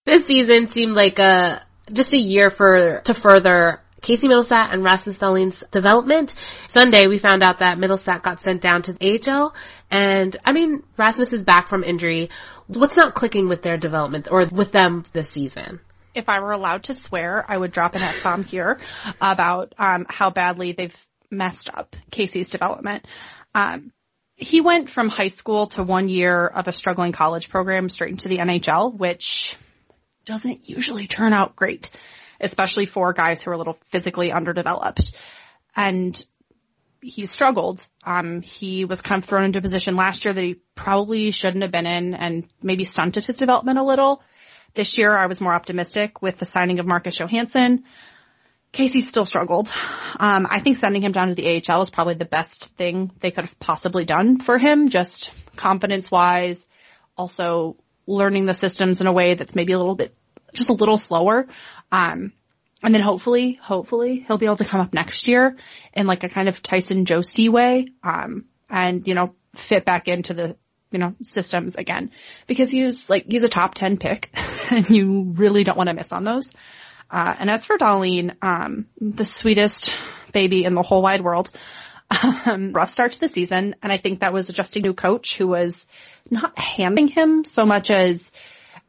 This 0.07 0.27
season 0.27 0.67
seemed 0.67 0.95
like 0.95 1.21
a 1.21 1.65
just 1.93 2.13
a 2.13 2.19
year 2.19 2.51
for, 2.51 3.01
to 3.05 3.15
further 3.15 3.81
Casey 4.03 4.27
Mittelstadt 4.27 4.73
and 4.73 4.83
Rasmus 4.83 5.19
Dahlin's 5.19 5.63
development. 5.71 6.35
Sunday, 6.67 7.07
we 7.07 7.19
found 7.19 7.45
out 7.45 7.61
that 7.61 7.79
Mittelstadt 7.79 8.23
got 8.23 8.41
sent 8.41 8.61
down 8.61 8.83
to 8.83 8.93
the 8.93 9.21
AHL, 9.25 9.55
and 9.89 10.37
I 10.45 10.53
mean, 10.53 10.83
Rasmus 10.97 11.33
is 11.33 11.45
back 11.45 11.69
from 11.69 11.85
injury. 11.85 12.31
What's 12.67 12.97
not 12.97 13.15
clicking 13.15 13.49
with 13.49 13.63
their 13.63 13.77
development 13.77 14.27
or 14.31 14.47
with 14.51 14.73
them 14.73 15.05
this 15.13 15.31
season? 15.31 15.79
If 16.13 16.29
I 16.29 16.41
were 16.41 16.53
allowed 16.53 16.85
to 16.85 16.95
swear, 16.95 17.45
I 17.49 17.57
would 17.57 17.71
drop 17.71 17.95
an 17.95 18.03
F-bomb 18.03 18.43
here 18.43 18.81
about 19.21 19.75
um, 19.79 20.07
how 20.09 20.31
badly 20.31 20.73
they've 20.73 21.07
messed 21.31 21.71
up 21.73 21.95
Casey's 22.11 22.51
development. 22.51 23.07
Um, 23.55 23.93
he 24.41 24.61
went 24.61 24.91
from 24.91 25.09
high 25.09 25.29
school 25.29 25.69
to 25.69 25.83
one 25.83 26.09
year 26.09 26.47
of 26.47 26.67
a 26.67 26.73
struggling 26.73 27.13
college 27.13 27.49
program 27.49 27.89
straight 27.89 28.11
into 28.11 28.29
the 28.29 28.39
NHL, 28.39 28.97
which 28.97 29.57
doesn't 30.25 30.69
usually 30.69 31.07
turn 31.07 31.33
out 31.33 31.57
great 31.57 31.91
especially 32.41 32.87
for 32.87 33.13
guys 33.13 33.43
who 33.43 33.51
are 33.51 33.55
a 33.55 33.59
little 33.59 33.79
physically 33.87 34.33
underdeveloped. 34.33 35.13
And 35.77 36.23
he 37.03 37.27
struggled. 37.27 37.87
Um, 38.05 38.43
he 38.43 38.85
was 38.85 39.01
kind 39.01 39.23
of 39.23 39.29
thrown 39.29 39.45
into 39.45 39.59
a 39.59 39.63
position 39.63 39.97
last 39.97 40.25
year 40.25 40.35
that 40.35 40.43
he 40.43 40.57
probably 40.75 41.31
shouldn't 41.31 41.63
have 41.63 41.73
been 41.73 41.87
in 41.87 42.15
and 42.15 42.47
maybe 42.63 42.85
stunted 42.85 43.25
his 43.25 43.37
development 43.37 43.79
a 43.79 43.85
little. 43.85 44.23
This 44.75 44.99
year 44.99 45.17
I 45.17 45.27
was 45.27 45.41
more 45.41 45.55
optimistic 45.55 46.23
with 46.23 46.39
the 46.39 46.45
signing 46.45 46.79
of 46.79 46.87
Marcus 46.87 47.19
Johansson. 47.19 47.85
Casey 48.73 49.01
still 49.01 49.25
struggled. 49.25 49.71
Um, 50.19 50.47
I 50.49 50.61
think 50.61 50.77
sending 50.77 51.03
him 51.03 51.13
down 51.13 51.29
to 51.29 51.35
the 51.35 51.63
AHL 51.69 51.81
was 51.81 51.91
probably 51.91 52.15
the 52.15 52.25
best 52.25 52.67
thing 52.77 53.11
they 53.21 53.31
could 53.31 53.45
have 53.45 53.59
possibly 53.59 54.05
done 54.05 54.39
for 54.39 54.59
him, 54.59 54.89
just 54.89 55.33
confidence 55.57 56.11
wise, 56.11 56.67
also 57.17 57.77
learning 58.07 58.47
the 58.47 58.55
systems 58.55 59.01
in 59.01 59.07
a 59.07 59.13
way 59.13 59.35
that's 59.35 59.55
maybe 59.55 59.73
a 59.73 59.79
little 59.79 59.97
bit, 59.97 60.15
just 60.53 60.69
a 60.69 60.75
little 60.75 60.99
slower. 60.99 61.47
Um, 61.91 62.33
and 62.83 62.95
then 62.95 63.03
hopefully, 63.03 63.59
hopefully 63.61 64.25
he'll 64.27 64.39
be 64.39 64.47
able 64.47 64.57
to 64.57 64.65
come 64.65 64.81
up 64.81 64.95
next 64.95 65.29
year 65.29 65.57
in 65.93 66.07
like 66.07 66.23
a 66.23 66.29
kind 66.29 66.49
of 66.49 66.63
Tyson 66.63 67.05
Josti 67.05 67.49
way, 67.49 67.89
um, 68.03 68.45
and, 68.71 69.07
you 69.07 69.15
know, 69.15 69.35
fit 69.55 69.85
back 69.85 70.07
into 70.07 70.33
the, 70.33 70.57
you 70.93 70.99
know, 70.99 71.15
systems 71.23 71.75
again. 71.75 72.13
Because 72.47 72.71
he's 72.71 73.11
like, 73.11 73.27
he's 73.29 73.43
a 73.43 73.49
top 73.49 73.75
10 73.75 73.97
pick 73.97 74.31
and 74.71 74.89
you 74.89 75.33
really 75.35 75.65
don't 75.65 75.77
want 75.77 75.89
to 75.89 75.95
miss 75.95 76.13
on 76.13 76.25
those. 76.25 76.53
Uh, 77.11 77.35
and 77.39 77.51
as 77.51 77.65
for 77.65 77.77
Dahlin, 77.77 78.37
um, 78.43 78.87
the 79.01 79.25
sweetest 79.25 79.93
baby 80.33 80.65
in 80.65 80.75
the 80.75 80.83
whole 80.83 81.03
wide 81.03 81.23
world, 81.23 81.51
um, 82.47 82.73
rough 82.73 82.91
start 82.91 83.13
to 83.13 83.21
the 83.21 83.29
season. 83.29 83.75
And 83.83 83.93
I 83.93 83.99
think 83.99 84.21
that 84.21 84.33
was 84.33 84.49
just 84.49 84.77
a 84.77 84.81
new 84.81 84.95
coach 84.95 85.37
who 85.37 85.49
was 85.49 85.87
not 86.31 86.59
handing 86.59 87.09
him 87.09 87.45
so 87.45 87.65
much 87.65 87.91
as 87.91 88.31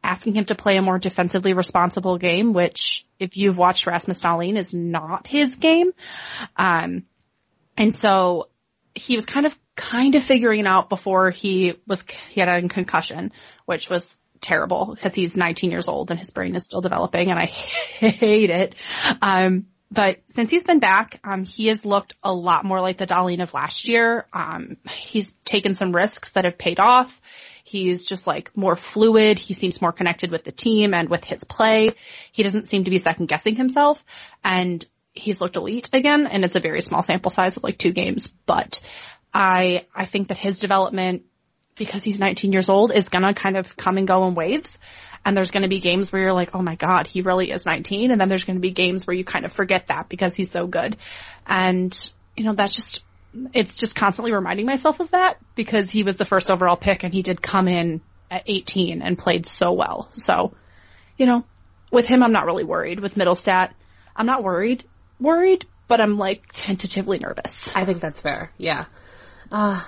asking 0.04 0.34
him 0.34 0.44
to 0.46 0.54
play 0.54 0.76
a 0.76 0.82
more 0.82 0.98
defensively 0.98 1.52
responsible 1.52 2.18
game, 2.18 2.52
which 2.52 3.06
if 3.18 3.36
you've 3.36 3.58
watched 3.58 3.86
Rasmus 3.86 4.20
Dahlin 4.20 4.58
is 4.58 4.74
not 4.74 5.26
his 5.26 5.56
game. 5.56 5.92
Um, 6.56 7.04
and 7.76 7.94
so 7.94 8.48
he 8.94 9.14
was 9.14 9.24
kind 9.24 9.46
of, 9.46 9.56
kind 9.76 10.14
of 10.14 10.22
figuring 10.22 10.66
out 10.66 10.88
before 10.88 11.30
he 11.30 11.74
was, 11.86 12.04
he 12.30 12.40
had 12.40 12.48
a 12.48 12.68
concussion, 12.68 13.32
which 13.64 13.88
was 13.88 14.18
terrible 14.42 14.92
because 14.94 15.14
he's 15.14 15.36
19 15.36 15.70
years 15.70 15.88
old 15.88 16.10
and 16.10 16.20
his 16.20 16.30
brain 16.30 16.54
is 16.54 16.64
still 16.64 16.80
developing 16.80 17.30
and 17.30 17.38
I 17.38 17.46
hate 17.46 18.50
it. 18.50 18.74
Um, 19.20 19.66
but 19.90 20.22
since 20.30 20.50
he's 20.50 20.64
been 20.64 20.80
back, 20.80 21.20
um, 21.22 21.44
he 21.44 21.66
has 21.66 21.84
looked 21.84 22.14
a 22.22 22.32
lot 22.32 22.64
more 22.64 22.80
like 22.80 22.96
the 22.96 23.06
Dahlin 23.06 23.42
of 23.42 23.52
last 23.52 23.88
year. 23.88 24.26
Um, 24.32 24.78
he's 24.90 25.32
taken 25.44 25.74
some 25.74 25.94
risks 25.94 26.30
that 26.30 26.44
have 26.44 26.56
paid 26.56 26.80
off. 26.80 27.20
He's 27.62 28.06
just 28.06 28.26
like 28.26 28.56
more 28.56 28.74
fluid. 28.74 29.38
He 29.38 29.52
seems 29.54 29.82
more 29.82 29.92
connected 29.92 30.30
with 30.30 30.44
the 30.44 30.52
team 30.52 30.94
and 30.94 31.10
with 31.10 31.24
his 31.24 31.44
play. 31.44 31.90
He 32.32 32.42
doesn't 32.42 32.68
seem 32.68 32.84
to 32.84 32.90
be 32.90 32.98
second 32.98 33.26
guessing 33.26 33.54
himself 33.54 34.02
and 34.42 34.84
he's 35.12 35.42
looked 35.42 35.56
elite 35.56 35.90
again 35.92 36.26
and 36.26 36.42
it's 36.42 36.56
a 36.56 36.60
very 36.60 36.80
small 36.80 37.02
sample 37.02 37.30
size 37.30 37.58
of 37.58 37.62
like 37.62 37.76
two 37.76 37.92
games, 37.92 38.32
but 38.46 38.80
I, 39.32 39.86
I 39.94 40.06
think 40.06 40.28
that 40.28 40.38
his 40.38 40.58
development 40.58 41.24
because 41.76 42.02
he's 42.02 42.18
19 42.18 42.52
years 42.52 42.68
old 42.68 42.92
is 42.92 43.08
gonna 43.08 43.34
kind 43.34 43.56
of 43.56 43.76
come 43.76 43.96
and 43.96 44.06
go 44.06 44.26
in 44.26 44.34
waves. 44.34 44.78
And 45.24 45.36
there's 45.36 45.50
going 45.50 45.62
to 45.62 45.68
be 45.68 45.80
games 45.80 46.10
where 46.10 46.20
you're 46.20 46.32
like, 46.32 46.54
oh 46.54 46.62
my 46.62 46.74
god, 46.74 47.06
he 47.06 47.22
really 47.22 47.50
is 47.50 47.64
19. 47.64 48.10
And 48.10 48.20
then 48.20 48.28
there's 48.28 48.44
going 48.44 48.56
to 48.56 48.60
be 48.60 48.72
games 48.72 49.06
where 49.06 49.14
you 49.14 49.24
kind 49.24 49.44
of 49.44 49.52
forget 49.52 49.86
that 49.86 50.08
because 50.08 50.34
he's 50.34 50.50
so 50.50 50.66
good. 50.66 50.96
And, 51.46 51.96
you 52.36 52.44
know, 52.44 52.54
that's 52.54 52.74
just, 52.74 53.04
it's 53.52 53.76
just 53.76 53.94
constantly 53.94 54.32
reminding 54.32 54.66
myself 54.66 55.00
of 55.00 55.12
that 55.12 55.36
because 55.54 55.90
he 55.90 56.02
was 56.02 56.16
the 56.16 56.24
first 56.24 56.50
overall 56.50 56.76
pick 56.76 57.04
and 57.04 57.14
he 57.14 57.22
did 57.22 57.40
come 57.40 57.68
in 57.68 58.00
at 58.30 58.42
18 58.46 59.00
and 59.00 59.16
played 59.16 59.46
so 59.46 59.72
well. 59.72 60.08
So, 60.10 60.54
you 61.16 61.26
know, 61.26 61.44
with 61.92 62.06
him, 62.06 62.22
I'm 62.22 62.32
not 62.32 62.46
really 62.46 62.64
worried. 62.64 62.98
With 62.98 63.14
Mittelstadt, 63.14 63.70
I'm 64.16 64.26
not 64.26 64.42
worried, 64.42 64.84
worried, 65.20 65.66
but 65.86 66.00
I'm 66.00 66.18
like 66.18 66.42
tentatively 66.52 67.18
nervous. 67.18 67.70
I 67.74 67.84
think 67.84 68.00
that's 68.00 68.20
fair. 68.20 68.50
Yeah. 68.58 68.86
Uh, 69.52 69.84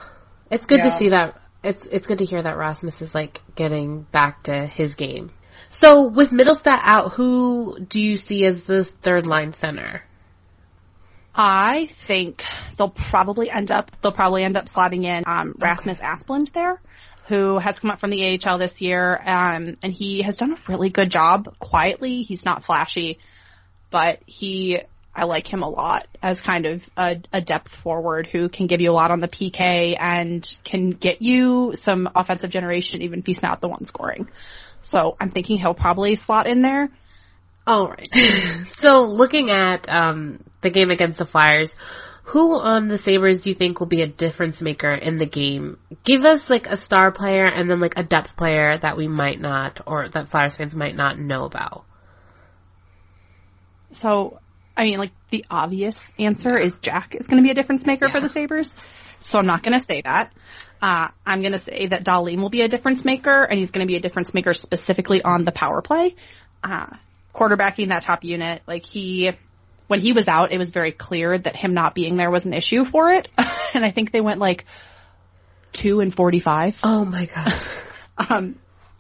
it's 0.51 0.67
good 0.67 0.79
yeah. 0.79 0.85
to 0.85 0.91
see 0.93 1.09
that. 1.09 1.41
It's, 1.65 1.87
it's 1.87 2.07
good 2.07 2.19
to 2.19 2.25
hear 2.25 2.43
that 2.43 2.57
Rasmus 2.57 3.03
is 3.03 3.15
like 3.15 3.41
getting 3.57 4.03
back 4.03 4.45
to 4.45 4.67
his 4.67 4.95
game. 4.95 5.31
So 5.71 6.07
with 6.09 6.31
Mittelstadt 6.31 6.81
out, 6.83 7.13
who 7.13 7.79
do 7.81 8.01
you 8.01 8.17
see 8.17 8.45
as 8.47 8.65
the 8.65 8.85
third 8.85 9.27
line 9.27 9.53
center? 9.55 10.03
I 11.35 11.87
think 11.87 12.45
they'll 12.77 12.91
probably 12.91 13.51
end 13.51 13.73
up 13.73 13.91
they'll 14.03 14.13
probably 14.13 14.45
end 14.45 14.57
up 14.57 14.67
slotting 14.67 15.05
in 15.05 15.25
um, 15.27 15.55
Rasmus 15.59 15.99
okay. 15.99 16.07
Asplund 16.07 16.53
there, 16.53 16.81
who 17.27 17.59
has 17.59 17.79
come 17.81 17.91
up 17.91 17.99
from 17.99 18.11
the 18.11 18.39
AHL 18.39 18.59
this 18.59 18.81
year, 18.81 19.21
um, 19.25 19.77
and 19.83 19.93
he 19.93 20.23
has 20.23 20.37
done 20.37 20.53
a 20.53 20.57
really 20.69 20.91
good 20.91 21.11
job 21.11 21.59
quietly. 21.59 22.23
He's 22.23 22.45
not 22.45 22.63
flashy, 22.63 23.19
but 23.91 24.21
he 24.27 24.81
I 25.15 25.25
like 25.25 25.47
him 25.47 25.63
a 25.63 25.69
lot 25.69 26.07
as 26.23 26.41
kind 26.41 26.67
of 26.67 26.89
a, 26.97 27.21
a 27.33 27.41
depth 27.41 27.69
forward 27.69 28.27
who 28.27 28.49
can 28.49 28.67
give 28.67 28.81
you 28.81 28.91
a 28.91 28.93
lot 28.93 29.11
on 29.11 29.21
the 29.21 29.29
PK 29.29 29.97
and 29.99 30.59
can 30.65 30.91
get 30.91 31.23
you 31.23 31.73
some 31.75 32.09
offensive 32.15 32.51
generation 32.51 33.03
even 33.03 33.21
if 33.21 33.27
he's 33.27 33.43
not 33.43 33.61
the 33.61 33.69
one 33.69 33.85
scoring. 33.85 34.29
So 34.83 35.17
I'm 35.21 35.31
thinking 35.31 35.59
he'll 35.59 35.75
probably 35.75 36.17
slot 36.17 36.47
in 36.47 36.63
there. 36.63 36.91
All 37.67 37.89
right. 37.89 38.09
so 38.75 39.05
looking 39.05 39.51
at 39.51 39.89
um, 39.89 40.43
the 40.61 40.71
game 40.71 40.91
against 40.91 41.19
the 41.19 41.27
Flyers, 41.27 41.75
who 42.25 42.59
on 42.59 42.89
the 42.89 42.99
Sabres 42.99 43.43
do 43.43 43.51
you 43.51 43.55
think 43.55 43.81
will 43.81 43.87
be 43.87 44.03
a 44.03 44.07
difference 44.07 44.61
maker 44.61 44.93
in 44.93 45.17
the 45.17 45.27
game? 45.27 45.79
Give 46.05 46.25
us 46.25 46.51
like 46.51 46.67
a 46.67 46.77
star 46.77 47.13
player 47.13 47.47
and 47.47 47.71
then 47.71 47.81
like 47.81 47.95
a 47.97 48.03
depth 48.03 48.37
player 48.37 48.77
that 48.79 48.97
we 48.97 49.09
might 49.09 49.41
not 49.41 49.81
or 49.87 50.09
that 50.09 50.29
Flyers 50.29 50.57
fans 50.57 50.75
might 50.75 50.97
not 50.97 51.19
know 51.19 51.45
about. 51.45 51.85
So, 53.93 54.41
I 54.77 54.85
mean, 54.85 54.99
like 54.99 55.13
the 55.31 55.45
obvious 55.51 56.11
answer 56.19 56.59
is 56.59 56.81
Jack 56.81 57.15
is 57.15 57.27
going 57.27 57.43
to 57.43 57.47
be 57.47 57.51
a 57.51 57.55
difference 57.55 57.87
maker 57.87 58.07
yeah. 58.07 58.13
for 58.13 58.21
the 58.21 58.29
Sabres. 58.29 58.75
So 59.21 59.39
I'm 59.39 59.47
not 59.47 59.63
going 59.63 59.79
to 59.79 59.85
say 59.85 60.03
that. 60.03 60.33
Uh, 60.83 61.09
I'm 61.25 61.41
going 61.41 61.53
to 61.53 61.59
say 61.59 61.87
that 61.89 62.05
Dahlin 62.05 62.41
will 62.41 62.51
be 62.51 62.63
a 62.63 62.69
difference 62.69 63.05
maker 63.05 63.43
and 63.43 63.59
he's 63.59 63.71
going 63.71 63.87
to 63.87 63.91
be 63.91 63.97
a 63.97 64.01
difference 64.01 64.35
maker 64.35 64.53
specifically 64.53 65.23
on 65.23 65.45
the 65.45 65.53
power 65.53 65.81
play. 65.81 66.17
Uh, 66.63 66.87
quarterbacking 67.35 67.89
that 67.89 68.03
top 68.03 68.25
unit. 68.25 68.63
Like 68.67 68.85
he, 68.85 69.33
when 69.87 70.01
he 70.01 70.13
was 70.13 70.29
out, 70.29 70.53
it 70.53 70.59
was 70.59 70.71
very 70.71 70.93
clear 70.93 71.39
that 71.39 71.57
him 71.57 71.75
not 71.75 71.95
being 71.95 72.17
there 72.17 72.31
was 72.31 72.47
an 72.47 72.53
issue 72.53 72.85
for 72.85 73.11
it. 73.11 73.29
and 73.75 73.85
I 73.85 73.91
think 73.91 74.11
they 74.11 74.21
went 74.21 74.41
like 74.41 74.65
two 75.73 76.01
and 76.01 76.15
45. 76.15 76.81
Oh 76.83 77.05
my 77.05 77.27
God. 77.27 77.55
um, 78.19 78.57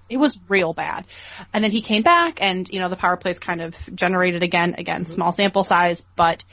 it 0.08 0.16
was 0.16 0.38
real 0.48 0.72
bad. 0.72 1.06
And 1.52 1.64
then 1.64 1.70
he 1.70 1.82
came 1.82 2.02
back 2.02 2.38
and, 2.40 2.68
you 2.68 2.80
know, 2.80 2.88
the 2.88 2.96
power 2.96 3.16
plays 3.16 3.38
kind 3.38 3.60
of 3.60 3.74
generated 3.94 4.42
again, 4.42 4.74
again, 4.78 5.04
mm-hmm. 5.04 5.12
small 5.12 5.32
sample 5.32 5.64
size, 5.64 6.06
but 6.16 6.44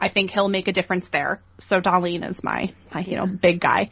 I 0.00 0.08
think 0.08 0.30
he'll 0.30 0.48
make 0.48 0.68
a 0.68 0.72
difference 0.72 1.08
there. 1.10 1.40
So 1.60 1.80
Dahlin 1.80 2.28
is 2.28 2.42
my, 2.42 2.74
my, 2.92 3.02
you 3.02 3.16
know, 3.16 3.26
big 3.26 3.60
guy. 3.60 3.90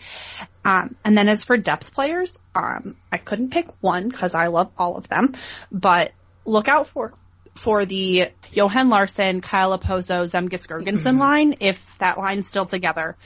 Um, 0.64 0.96
and 1.04 1.16
then 1.16 1.28
as 1.28 1.44
for 1.44 1.56
depth 1.56 1.94
players, 1.94 2.36
um, 2.54 2.96
I 3.12 3.18
couldn't 3.18 3.50
pick 3.50 3.68
one 3.80 4.08
because 4.08 4.34
I 4.34 4.48
love 4.48 4.72
all 4.76 4.96
of 4.96 5.08
them, 5.08 5.34
but 5.70 6.12
look 6.44 6.68
out 6.68 6.88
for 6.88 7.14
for 7.56 7.84
the 7.84 8.28
Johan 8.52 8.88
Larsson, 8.88 9.40
Kyle 9.40 9.78
Okposo, 9.78 10.22
Zemgus 10.24 10.66
Girgensson 10.66 11.12
mm-hmm. 11.12 11.20
line, 11.20 11.56
if 11.60 11.80
that 11.98 12.16
line's 12.18 12.48
still 12.48 12.64
together. 12.64 13.16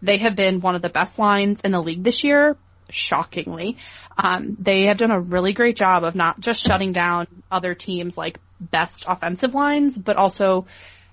They 0.00 0.18
have 0.18 0.34
been 0.34 0.60
one 0.60 0.74
of 0.74 0.82
the 0.82 0.88
best 0.88 1.18
lines 1.18 1.60
in 1.60 1.72
the 1.72 1.80
league 1.80 2.02
this 2.02 2.24
year, 2.24 2.56
shockingly. 2.92 3.76
Um, 4.16 4.56
they 4.60 4.86
have 4.86 4.98
done 4.98 5.10
a 5.10 5.20
really 5.20 5.52
great 5.52 5.76
job 5.76 6.04
of 6.04 6.14
not 6.14 6.40
just 6.40 6.60
shutting 6.60 6.92
down 6.92 7.26
other 7.50 7.74
teams 7.74 8.16
like 8.16 8.38
best 8.60 9.04
offensive 9.06 9.54
lines, 9.54 9.96
but 9.96 10.16
also 10.16 10.66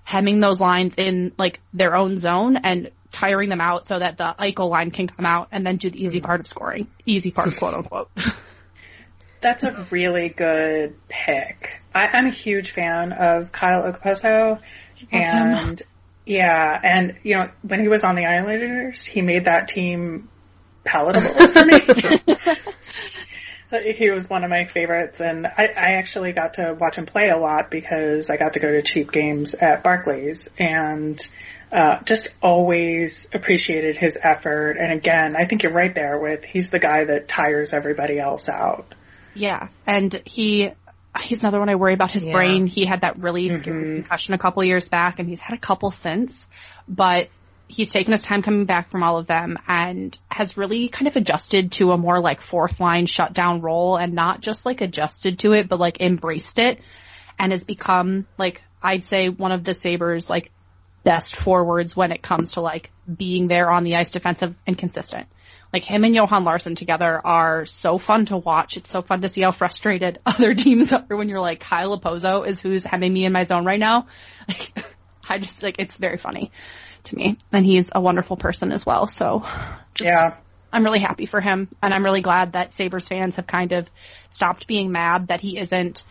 hemming 0.04 0.40
those 0.40 0.60
lines 0.60 0.94
in 0.96 1.32
like 1.38 1.60
their 1.72 1.96
own 1.96 2.18
zone 2.18 2.56
and 2.56 2.90
tiring 3.10 3.48
them 3.48 3.60
out 3.60 3.86
so 3.86 3.98
that 3.98 4.18
the 4.18 4.34
Eichel 4.38 4.70
line 4.70 4.90
can 4.90 5.06
come 5.06 5.26
out 5.26 5.48
and 5.52 5.66
then 5.66 5.76
do 5.76 5.90
the 5.90 6.02
easy 6.02 6.18
mm-hmm. 6.18 6.26
part 6.26 6.40
of 6.40 6.46
scoring. 6.46 6.88
Easy 7.06 7.30
part, 7.30 7.56
quote 7.56 7.74
unquote. 7.74 8.10
That's 9.40 9.64
a 9.64 9.86
really 9.90 10.28
good 10.28 10.96
pick. 11.08 11.82
I, 11.94 12.18
am 12.18 12.26
a 12.26 12.30
huge 12.30 12.72
fan 12.72 13.12
of 13.12 13.50
Kyle 13.52 13.90
Okposo, 13.90 14.60
and 15.10 15.80
yeah, 16.26 16.78
and 16.82 17.18
you 17.22 17.36
know 17.36 17.46
when 17.62 17.80
he 17.80 17.88
was 17.88 18.04
on 18.04 18.16
the 18.16 18.26
Islanders, 18.26 19.06
he 19.06 19.22
made 19.22 19.46
that 19.46 19.68
team 19.68 20.28
palatable 20.84 21.48
for 21.48 21.64
me. 21.64 21.80
He 23.96 24.10
was 24.10 24.28
one 24.28 24.42
of 24.42 24.50
my 24.50 24.64
favorites, 24.64 25.20
and 25.20 25.46
I, 25.46 25.66
I 25.66 25.92
actually 25.92 26.32
got 26.32 26.54
to 26.54 26.76
watch 26.78 26.96
him 26.96 27.06
play 27.06 27.28
a 27.28 27.36
lot 27.36 27.70
because 27.70 28.28
I 28.28 28.36
got 28.36 28.54
to 28.54 28.58
go 28.58 28.68
to 28.68 28.82
cheap 28.82 29.12
games 29.12 29.54
at 29.54 29.84
Barclays, 29.84 30.50
and 30.58 31.16
uh, 31.70 32.02
just 32.02 32.30
always 32.42 33.28
appreciated 33.32 33.96
his 33.96 34.18
effort. 34.20 34.72
And 34.72 34.92
again, 34.92 35.36
I 35.36 35.44
think 35.44 35.62
you're 35.62 35.72
right 35.72 35.94
there 35.94 36.18
with 36.18 36.44
he's 36.44 36.70
the 36.70 36.80
guy 36.80 37.04
that 37.04 37.28
tires 37.28 37.72
everybody 37.72 38.18
else 38.18 38.48
out. 38.48 38.92
Yeah, 39.34 39.68
and 39.86 40.20
he 40.24 40.72
he's 41.20 41.40
another 41.40 41.60
one 41.60 41.68
I 41.68 41.76
worry 41.76 41.94
about 41.94 42.10
his 42.10 42.26
yeah. 42.26 42.32
brain. 42.32 42.66
He 42.66 42.84
had 42.84 43.02
that 43.02 43.18
really 43.18 43.48
mm-hmm. 43.48 43.58
scary 43.58 43.94
concussion 44.00 44.34
a 44.34 44.38
couple 44.38 44.64
years 44.64 44.88
back, 44.88 45.20
and 45.20 45.28
he's 45.28 45.40
had 45.40 45.56
a 45.56 45.60
couple 45.60 45.92
since, 45.92 46.46
but 46.88 47.28
he's 47.72 47.92
taken 47.92 48.12
his 48.12 48.22
time 48.22 48.42
coming 48.42 48.64
back 48.64 48.90
from 48.90 49.02
all 49.02 49.18
of 49.18 49.26
them 49.26 49.58
and 49.66 50.16
has 50.30 50.56
really 50.56 50.88
kind 50.88 51.06
of 51.06 51.16
adjusted 51.16 51.72
to 51.72 51.92
a 51.92 51.98
more 51.98 52.20
like 52.20 52.40
fourth 52.40 52.80
line 52.80 53.06
shutdown 53.06 53.60
role 53.60 53.96
and 53.96 54.12
not 54.12 54.40
just 54.40 54.66
like 54.66 54.80
adjusted 54.80 55.38
to 55.40 55.52
it, 55.52 55.68
but 55.68 55.78
like 55.78 56.00
embraced 56.00 56.58
it 56.58 56.80
and 57.38 57.52
has 57.52 57.64
become 57.64 58.26
like 58.38 58.62
I'd 58.82 59.04
say 59.04 59.28
one 59.28 59.52
of 59.52 59.64
the 59.64 59.74
Sabres 59.74 60.28
like 60.28 60.50
best 61.04 61.36
forwards 61.36 61.96
when 61.96 62.12
it 62.12 62.22
comes 62.22 62.52
to 62.52 62.60
like 62.60 62.90
being 63.16 63.48
there 63.48 63.70
on 63.70 63.84
the 63.84 63.96
ice 63.96 64.10
defensive 64.10 64.54
and 64.66 64.76
consistent. 64.76 65.26
Like 65.72 65.84
him 65.84 66.04
and 66.04 66.14
Johan 66.14 66.44
Larsson 66.44 66.74
together 66.74 67.20
are 67.24 67.64
so 67.64 67.96
fun 67.98 68.24
to 68.26 68.36
watch. 68.36 68.76
It's 68.76 68.90
so 68.90 69.02
fun 69.02 69.20
to 69.20 69.28
see 69.28 69.42
how 69.42 69.52
frustrated 69.52 70.18
other 70.26 70.54
teams 70.54 70.92
are 70.92 71.04
when 71.08 71.28
you're 71.28 71.40
like 71.40 71.60
Kyle 71.60 71.98
Okposo 71.98 72.46
is 72.46 72.60
who's 72.60 72.84
having 72.84 73.12
me 73.12 73.24
in 73.24 73.32
my 73.32 73.44
zone 73.44 73.64
right 73.64 73.78
now. 73.78 74.06
Like, 74.48 74.72
I 75.28 75.38
just 75.38 75.62
like 75.62 75.76
it's 75.78 75.96
very 75.96 76.18
funny 76.18 76.50
to 77.04 77.16
me, 77.16 77.38
and 77.52 77.64
he's 77.64 77.90
a 77.94 78.00
wonderful 78.00 78.36
person 78.36 78.72
as 78.72 78.84
well. 78.84 79.06
So, 79.06 79.42
just, 79.94 80.08
yeah, 80.08 80.36
I'm 80.72 80.84
really 80.84 81.00
happy 81.00 81.26
for 81.26 81.40
him, 81.40 81.68
and 81.82 81.92
I'm 81.92 82.04
really 82.04 82.22
glad 82.22 82.52
that 82.52 82.72
Sabres 82.72 83.08
fans 83.08 83.36
have 83.36 83.46
kind 83.46 83.72
of 83.72 83.88
stopped 84.30 84.66
being 84.66 84.92
mad 84.92 85.28
that 85.28 85.40
he 85.40 85.58
isn't 85.58 86.02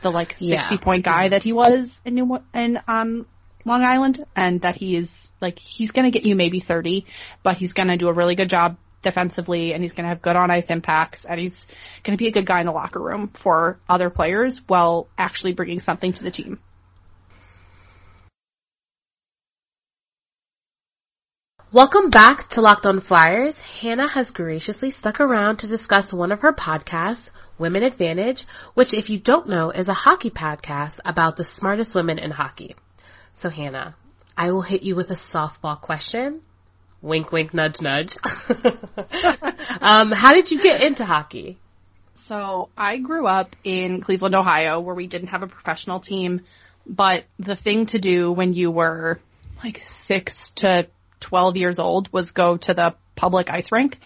the 0.00 0.10
like 0.10 0.38
60 0.38 0.46
yeah. 0.46 0.76
point 0.78 1.04
guy 1.04 1.28
that 1.28 1.42
he 1.42 1.52
was 1.52 2.00
in 2.04 2.14
New 2.14 2.38
in 2.54 2.78
um 2.88 3.26
Long 3.64 3.84
Island, 3.84 4.24
and 4.34 4.60
that 4.62 4.76
he 4.76 4.96
is 4.96 5.30
like 5.40 5.58
he's 5.58 5.92
going 5.92 6.10
to 6.10 6.16
get 6.16 6.26
you 6.26 6.34
maybe 6.34 6.60
30, 6.60 7.06
but 7.42 7.56
he's 7.56 7.72
going 7.72 7.88
to 7.88 7.96
do 7.96 8.08
a 8.08 8.12
really 8.12 8.34
good 8.34 8.50
job 8.50 8.76
defensively 9.02 9.74
and 9.74 9.82
he's 9.82 9.92
going 9.92 10.04
to 10.04 10.08
have 10.08 10.22
good 10.22 10.36
on 10.36 10.50
ice 10.50 10.70
impacts 10.70 11.24
and 11.24 11.38
he's 11.38 11.66
going 12.04 12.16
to 12.16 12.22
be 12.22 12.28
a 12.28 12.32
good 12.32 12.46
guy 12.46 12.60
in 12.60 12.66
the 12.66 12.72
locker 12.72 13.00
room 13.00 13.30
for 13.34 13.78
other 13.88 14.10
players 14.10 14.58
while 14.68 15.08
actually 15.18 15.52
bringing 15.52 15.80
something 15.80 16.12
to 16.12 16.22
the 16.22 16.30
team. 16.30 16.60
Welcome 21.72 22.10
back 22.10 22.50
to 22.50 22.60
Locked 22.60 22.84
on 22.84 23.00
Flyers. 23.00 23.58
Hannah 23.58 24.06
has 24.06 24.30
graciously 24.30 24.90
stuck 24.90 25.20
around 25.20 25.60
to 25.60 25.66
discuss 25.66 26.12
one 26.12 26.30
of 26.30 26.42
her 26.42 26.52
podcasts, 26.52 27.30
Women 27.56 27.82
Advantage, 27.82 28.44
which 28.74 28.92
if 28.92 29.08
you 29.08 29.18
don't 29.18 29.48
know 29.48 29.70
is 29.70 29.88
a 29.88 29.94
hockey 29.94 30.28
podcast 30.28 31.00
about 31.02 31.36
the 31.36 31.44
smartest 31.44 31.94
women 31.94 32.18
in 32.18 32.30
hockey. 32.30 32.76
So 33.32 33.48
Hannah, 33.48 33.96
I 34.36 34.50
will 34.50 34.60
hit 34.60 34.82
you 34.82 34.94
with 34.94 35.08
a 35.12 35.14
softball 35.14 35.80
question 35.80 36.42
Wink, 37.00 37.32
wink, 37.32 37.54
nudge, 37.54 37.80
nudge. 37.80 38.18
um, 39.80 40.12
how 40.12 40.32
did 40.32 40.50
you 40.50 40.60
get 40.60 40.82
into 40.82 41.06
hockey? 41.06 41.58
So 42.12 42.68
I 42.76 42.98
grew 42.98 43.26
up 43.26 43.56
in 43.64 44.02
Cleveland, 44.02 44.34
Ohio, 44.34 44.80
where 44.80 44.94
we 44.94 45.06
didn't 45.06 45.28
have 45.28 45.42
a 45.42 45.46
professional 45.48 46.00
team, 46.00 46.42
but 46.86 47.24
the 47.38 47.56
thing 47.56 47.86
to 47.86 47.98
do 47.98 48.30
when 48.30 48.52
you 48.52 48.70
were 48.70 49.20
like 49.64 49.82
six 49.84 50.50
to 50.50 50.86
12 51.22 51.56
years 51.56 51.78
old 51.78 52.12
was 52.12 52.32
go 52.32 52.56
to 52.58 52.74
the 52.74 52.94
public 53.16 53.50
ice 53.50 53.72
rink. 53.72 53.98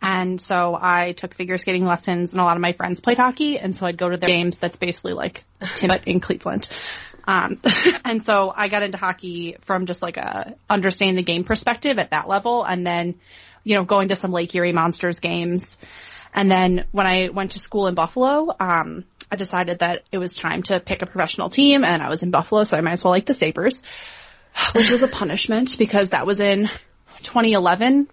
And 0.00 0.40
so 0.40 0.76
I 0.80 1.12
took 1.12 1.34
figure 1.34 1.58
skating 1.58 1.84
lessons 1.84 2.32
and 2.32 2.40
a 2.40 2.44
lot 2.44 2.56
of 2.56 2.60
my 2.60 2.72
friends 2.72 2.98
played 2.98 3.18
hockey. 3.18 3.58
And 3.58 3.74
so 3.76 3.86
I'd 3.86 3.96
go 3.96 4.08
to 4.08 4.16
their 4.16 4.26
games 4.26 4.58
that's 4.58 4.76
basically 4.76 5.12
like 5.12 5.44
in 6.06 6.20
Cleveland. 6.20 6.66
Um, 7.24 7.60
and 8.04 8.24
so 8.24 8.52
I 8.54 8.68
got 8.68 8.82
into 8.82 8.98
hockey 8.98 9.56
from 9.62 9.86
just 9.86 10.02
like 10.02 10.16
a 10.16 10.56
understanding 10.68 11.16
the 11.16 11.22
game 11.22 11.44
perspective 11.44 11.98
at 11.98 12.10
that 12.10 12.28
level, 12.28 12.64
and 12.64 12.86
then, 12.86 13.14
you 13.64 13.76
know, 13.76 13.84
going 13.84 14.08
to 14.08 14.16
some 14.16 14.32
Lake 14.32 14.54
Erie 14.54 14.72
Monsters 14.72 15.20
games. 15.20 15.78
And 16.34 16.50
then 16.50 16.86
when 16.92 17.06
I 17.06 17.28
went 17.28 17.52
to 17.52 17.58
school 17.58 17.86
in 17.86 17.94
Buffalo, 17.94 18.48
um, 18.58 19.04
I 19.30 19.36
decided 19.36 19.80
that 19.80 20.02
it 20.10 20.18
was 20.18 20.34
time 20.34 20.62
to 20.64 20.80
pick 20.80 21.02
a 21.02 21.06
professional 21.06 21.48
team, 21.48 21.84
and 21.84 22.02
I 22.02 22.08
was 22.08 22.22
in 22.22 22.30
Buffalo, 22.30 22.64
so 22.64 22.76
I 22.76 22.80
might 22.80 22.92
as 22.92 23.04
well 23.04 23.12
like 23.12 23.26
the 23.26 23.34
Sabres, 23.34 23.82
which 24.74 24.90
was 24.90 25.02
a 25.02 25.08
punishment 25.08 25.76
because 25.78 26.10
that 26.10 26.26
was 26.26 26.40
in 26.40 26.68
2011. 27.22 28.08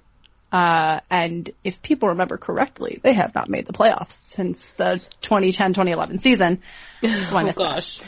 Uh, 0.52 1.00
and 1.12 1.52
if 1.64 1.82
people 1.82 2.10
remember 2.10 2.38
correctly, 2.38 3.00
they 3.04 3.14
have 3.14 3.36
not 3.36 3.50
made 3.50 3.68
the 3.68 3.74
playoffs 3.74 4.12
since 4.12 4.72
the 4.74 5.00
2010-2011 5.22 6.22
season. 6.22 6.62
So 7.02 7.38
I 7.38 7.48
oh 7.48 7.52
gosh. 7.54 8.02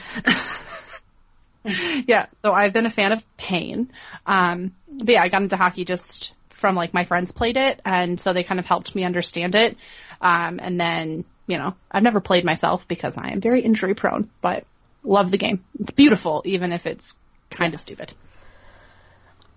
yeah, 2.07 2.25
so 2.41 2.51
I've 2.51 2.73
been 2.73 2.85
a 2.85 2.91
fan 2.91 3.13
of 3.13 3.23
Pain. 3.37 3.91
Um, 4.25 4.73
but 4.89 5.09
yeah, 5.13 5.21
I 5.21 5.29
got 5.29 5.43
into 5.43 5.55
hockey 5.55 5.85
just 5.85 6.33
from 6.49 6.75
like 6.75 6.93
my 6.93 7.05
friends 7.05 7.31
played 7.31 7.57
it, 7.57 7.79
and 7.85 8.19
so 8.19 8.33
they 8.33 8.43
kind 8.43 8.59
of 8.59 8.65
helped 8.65 8.95
me 8.95 9.03
understand 9.03 9.55
it. 9.55 9.77
Um, 10.21 10.59
and 10.61 10.79
then, 10.79 11.25
you 11.47 11.57
know, 11.57 11.75
I've 11.91 12.03
never 12.03 12.19
played 12.19 12.45
myself 12.45 12.87
because 12.87 13.15
I 13.17 13.29
am 13.29 13.41
very 13.41 13.61
injury 13.61 13.95
prone, 13.95 14.29
but 14.41 14.65
love 15.03 15.31
the 15.31 15.37
game. 15.37 15.63
It's 15.79 15.91
beautiful, 15.91 16.43
even 16.45 16.71
if 16.71 16.85
it's 16.85 17.15
kind 17.51 17.73
of 17.73 17.79
stupid. 17.79 18.13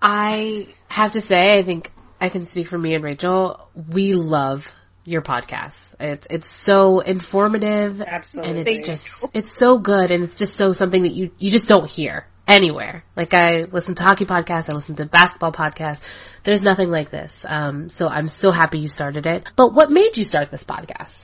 I 0.00 0.68
have 0.88 1.12
to 1.12 1.20
say, 1.20 1.59
I 1.59 1.62
think 1.62 1.90
I 2.20 2.28
can 2.28 2.46
speak 2.46 2.68
for 2.68 2.78
me 2.78 2.94
and 2.94 3.02
Rachel. 3.02 3.68
We 3.74 4.12
love 4.12 4.72
your 5.04 5.22
podcast. 5.22 5.94
It's 6.00 6.26
it's 6.30 6.48
so 6.48 7.00
informative. 7.00 8.00
Absolutely. 8.00 8.61
And 8.61 8.68
it's 8.68 8.87
just 8.87 9.26
it's 9.35 9.57
so 9.57 9.78
good 9.78 10.11
and 10.11 10.24
it's 10.24 10.37
just 10.37 10.57
so 10.57 10.72
something 10.72 11.02
that 11.02 11.12
you 11.12 11.30
you 11.38 11.50
just 11.50 11.68
don't 11.68 11.88
hear 11.88 12.26
anywhere. 12.48 13.04
Like 13.16 13.35
I 13.35 13.62
listen 13.70 13.94
to 13.96 14.02
hockey 14.02 14.24
podcasts, 14.24 14.70
I 14.70 14.74
listen 14.74 14.96
to 14.96 15.07
basketball 15.07 15.52
podcasts. 15.52 16.00
There's 16.44 16.62
nothing 16.62 16.90
like 16.90 17.11
this. 17.11 17.44
Um 17.46 17.88
so 17.88 18.09
I'm 18.09 18.28
so 18.28 18.50
happy 18.50 18.78
you 18.78 18.88
started 18.88 19.26
it. 19.26 19.50
But 19.57 19.74
what 19.74 19.90
made 19.90 20.16
you 20.16 20.24
start 20.24 20.50
this 20.50 20.64
podcast? 20.64 21.14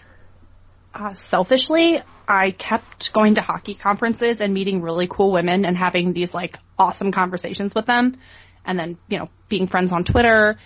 Uh, 0.93 1.15
selfishly, 1.15 2.01
I 2.27 2.51
kept 2.51 3.13
going 3.13 3.35
to 3.37 3.43
hockey 3.43 3.75
conferences 3.75 4.41
and 4.41 4.53
meeting 4.53 4.83
really 4.83 5.07
cool 5.09 5.33
women 5.33 5.65
and 5.65 5.77
having 5.77 6.13
these 6.13 6.35
like 6.35 6.57
awesome 6.79 7.13
conversations 7.13 7.75
with 7.75 7.87
them. 7.87 8.17
And 8.65 8.79
then, 8.79 8.99
you 9.09 9.19
know, 9.19 9.27
being 9.49 9.67
friends 9.67 9.93
on 9.93 10.05
Twitter 10.05 10.59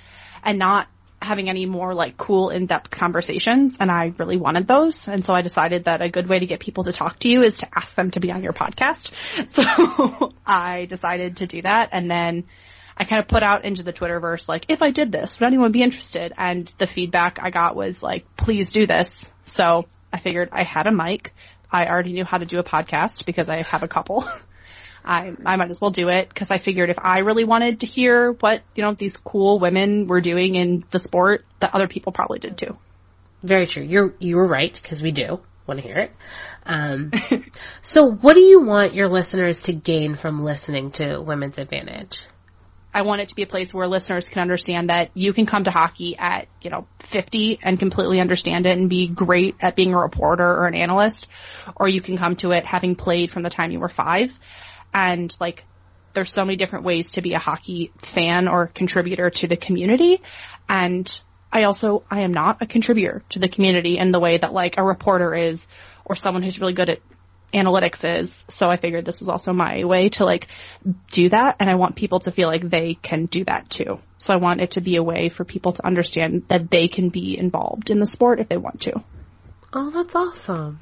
and 0.43 0.59
not 0.59 0.89
having 1.21 1.49
any 1.49 1.67
more 1.67 1.95
like 1.95 2.17
cool 2.17 2.51
in-depth 2.51 2.91
conversations 2.91 3.77
and 3.81 3.91
I 3.91 4.13
really 4.19 4.37
wanted 4.37 4.69
those. 4.69 5.09
And 5.09 5.25
so 5.25 5.35
I 5.35 5.43
decided 5.43 5.85
that 5.85 6.03
a 6.03 6.09
good 6.09 6.29
way 6.29 6.39
to 6.39 6.47
get 6.47 6.61
people 6.61 6.85
to 6.85 6.93
talk 6.93 7.19
to 7.21 7.29
you 7.29 7.43
is 7.43 7.59
to 7.59 7.69
ask 7.75 7.95
them 7.95 8.11
to 8.13 8.21
be 8.21 8.31
on 8.31 8.43
your 8.43 8.53
podcast. 8.53 9.13
So 9.55 10.33
I 10.47 10.85
decided 10.87 11.39
to 11.39 11.47
do 11.47 11.63
that 11.63 11.91
and 11.93 12.11
then 12.11 12.45
I 12.97 13.05
kind 13.05 13.21
of 13.21 13.29
put 13.29 13.43
out 13.43 13.65
into 13.65 13.83
the 13.83 13.93
Twitterverse 13.93 14.49
like, 14.49 14.67
if 14.69 14.83
I 14.83 14.91
did 14.91 15.11
this, 15.11 15.41
would 15.41 15.47
anyone 15.47 15.73
be 15.73 15.83
interested? 15.83 16.33
And 16.37 16.71
the 16.79 16.87
feedback 16.87 17.39
I 17.41 17.51
got 17.51 17.75
was 17.75 18.03
like, 18.03 18.25
please 18.37 18.73
do 18.73 18.87
this. 18.87 19.33
So 19.43 19.87
I 20.15 20.19
figured 20.19 20.51
I 20.53 20.63
had 20.63 20.87
a 20.87 20.93
mic. 20.93 21.35
I 21.69 21.89
already 21.89 22.13
knew 22.13 22.25
how 22.25 22.39
to 22.39 22.47
do 22.47 22.61
a 22.61 22.63
podcast 22.63 23.27
because 23.27 23.49
I 23.49 23.63
have 23.63 23.83
a 23.83 23.89
couple. 23.89 24.25
I 25.05 25.33
I 25.45 25.57
might 25.57 25.71
as 25.71 25.81
well 25.81 25.91
do 25.91 26.09
it 26.09 26.29
because 26.29 26.53
I 26.53 26.59
figured 26.59 26.89
if 26.89 27.01
I 27.01 27.19
really 27.19 27.43
wanted 27.43 27.81
to 27.81 27.87
hear 27.87 28.31
what 28.31 28.63
you 28.77 28.85
know 28.85 28.95
these 28.95 29.17
cool 29.17 29.59
women 29.59 30.07
were 30.07 30.21
doing 30.21 30.55
in 30.55 30.85
the 30.93 31.01
sport, 31.01 31.45
that 31.59 31.75
other 31.75 31.89
people 31.89 32.13
probably 32.13 32.39
did 32.39 32.57
too. 32.57 32.79
Very 33.43 33.67
true. 33.67 33.83
You're 33.83 34.15
you 34.21 34.37
were 34.37 34.47
right 34.47 34.73
because 34.73 35.03
we 35.03 35.11
do 35.11 35.41
want 35.67 35.81
to 35.81 35.87
hear 35.87 35.99
it. 35.99 36.13
Um, 36.65 37.11
so, 37.83 38.09
what 38.09 38.35
do 38.35 38.41
you 38.41 38.61
want 38.61 38.95
your 38.95 39.09
listeners 39.09 39.59
to 39.63 39.73
gain 39.73 40.15
from 40.15 40.45
listening 40.45 40.93
to 40.93 41.19
Women's 41.19 41.59
Advantage? 41.59 42.25
I 42.95 43.03
want 43.03 43.21
it 43.21 43.29
to 43.29 43.35
be 43.35 43.43
a 43.43 43.47
place 43.47 43.75
where 43.75 43.89
listeners 43.89 44.29
can 44.29 44.41
understand 44.41 44.89
that 44.89 45.11
you 45.15 45.33
can 45.33 45.47
come 45.47 45.65
to 45.65 45.73
hockey 45.73 46.17
at, 46.17 46.47
you 46.63 46.71
know, 46.71 46.87
50 47.01 47.59
and 47.61 47.77
completely 47.77 48.21
understand 48.21 48.67
it 48.67 48.79
and 48.79 48.89
be 48.89 49.09
great 49.09 49.57
at 49.61 49.75
being 49.75 49.93
a 49.93 49.99
reporter 49.99 50.49
or 50.49 50.67
an 50.69 50.77
analyst, 50.77 51.27
or 51.75 51.89
you 51.89 52.01
can 52.01 52.17
come 52.17 52.37
to 52.37 52.53
it 52.53 52.65
having 52.65 52.95
played 52.95 53.33
from 53.33 53.43
the 53.43 53.51
time 53.51 53.73
you 53.73 53.81
were 53.81 53.89
five. 53.89 54.33
And 54.95 55.37
like 55.41 55.65
there's 56.13 56.33
so 56.33 56.45
many 56.45 56.57
different 56.57 56.85
ways 56.85 57.13
to 57.13 57.21
be 57.21 57.35
a 57.35 57.39
hockey 57.41 57.91
fan 57.99 58.47
or 58.47 58.69
contributor 58.69 59.29
to 59.29 59.49
the 59.49 59.57
community. 59.57 60.23
And 60.69 61.21
I 61.53 61.65
also 61.65 62.05
I 62.09 62.21
am 62.21 62.33
not 62.33 62.63
a 62.63 62.67
contributor 62.67 63.25
to 63.31 63.41
the 63.41 63.49
community 63.49 63.99
in 63.99 64.13
the 64.13 64.21
way 64.21 64.39
that 64.39 64.53
like 64.53 64.79
a 64.79 64.85
reporter 64.85 65.35
is 65.35 65.67
or 66.05 66.15
someone 66.15 66.45
who's 66.45 66.61
really 66.61 66.75
good 66.75 66.91
at 66.91 67.01
analytics 67.55 68.21
is. 68.21 68.45
So 68.49 68.69
I 68.69 68.77
figured 68.77 69.05
this 69.05 69.21
was 69.21 69.29
also 69.29 69.53
my 69.53 69.85
way 69.85 70.09
to 70.11 70.25
like 70.25 70.49
do 71.11 71.29
that 71.29 71.57
and 71.61 71.71
I 71.71 71.77
want 71.77 71.97
people 71.97 72.21
to 72.21 72.33
feel 72.33 72.49
like 72.49 72.69
they 72.69 72.95
can 72.95 73.27
do 73.27 73.45
that 73.45 73.71
too. 73.71 74.01
So 74.19 74.35
I 74.35 74.37
want 74.37 74.61
it 74.61 74.73
to 74.73 74.81
be 74.81 74.97
a 74.97 75.03
way 75.03 75.29
for 75.29 75.45
people 75.45 75.73
to 75.73 75.87
understand 75.87 76.45
that 76.49 76.71
they 76.71 76.89
can 76.89 77.09
be 77.09 77.39
involved 77.39 77.91
in 77.91 77.99
the 77.99 78.07
sport 78.07 78.41
if 78.41 78.49
they 78.49 78.57
want 78.57 78.83
to. 78.83 79.03
Oh, 79.73 79.91
that's 79.91 80.15
awesome. 80.15 80.81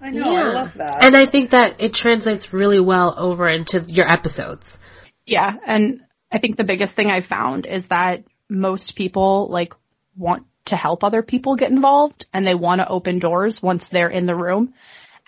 I 0.00 0.10
know, 0.10 0.32
yeah. 0.32 0.40
I 0.40 0.52
love 0.52 0.74
that. 0.74 1.04
And 1.04 1.16
I 1.16 1.26
think 1.26 1.50
that 1.50 1.82
it 1.82 1.92
translates 1.92 2.52
really 2.52 2.80
well 2.80 3.14
over 3.18 3.48
into 3.48 3.80
your 3.88 4.06
episodes. 4.06 4.78
Yeah, 5.26 5.52
and 5.66 6.02
I 6.30 6.38
think 6.38 6.56
the 6.56 6.64
biggest 6.64 6.94
thing 6.94 7.10
I 7.10 7.20
found 7.20 7.66
is 7.66 7.88
that 7.88 8.24
most 8.48 8.96
people 8.96 9.48
like 9.50 9.74
want 10.16 10.46
to 10.66 10.76
help 10.76 11.02
other 11.02 11.22
people 11.22 11.56
get 11.56 11.70
involved 11.70 12.26
and 12.32 12.46
they 12.46 12.54
want 12.54 12.80
to 12.80 12.88
open 12.88 13.18
doors 13.18 13.62
once 13.62 13.88
they're 13.88 14.08
in 14.08 14.26
the 14.26 14.34
room. 14.34 14.74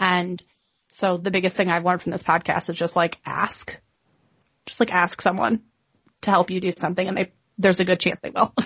And 0.00 0.42
so 0.90 1.18
the 1.18 1.30
biggest 1.30 1.56
thing 1.56 1.68
I've 1.68 1.84
learned 1.84 2.02
from 2.02 2.12
this 2.12 2.22
podcast 2.22 2.70
is 2.70 2.76
just 2.76 2.96
like 2.96 3.18
ask, 3.24 3.76
just 4.66 4.80
like 4.80 4.90
ask 4.90 5.20
someone 5.20 5.60
to 6.22 6.30
help 6.30 6.50
you 6.50 6.60
do 6.60 6.72
something 6.72 7.06
and 7.06 7.16
they, 7.16 7.32
there's 7.58 7.78
a 7.78 7.84
good 7.84 8.00
chance 8.00 8.18
they 8.22 8.30
will. 8.30 8.52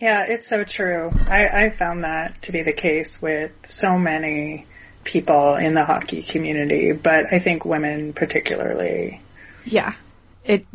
Yeah, 0.00 0.26
it's 0.28 0.46
so 0.46 0.62
true. 0.62 1.10
I, 1.12 1.64
I 1.64 1.70
found 1.70 2.04
that 2.04 2.42
to 2.42 2.52
be 2.52 2.62
the 2.62 2.72
case 2.72 3.20
with 3.20 3.50
so 3.64 3.98
many 3.98 4.66
people 5.02 5.56
in 5.56 5.74
the 5.74 5.84
hockey 5.84 6.22
community, 6.22 6.92
but 6.92 7.32
I 7.32 7.40
think 7.40 7.64
women 7.64 8.12
particularly. 8.12 9.20
Yeah. 9.64 9.94
It, 10.44 10.66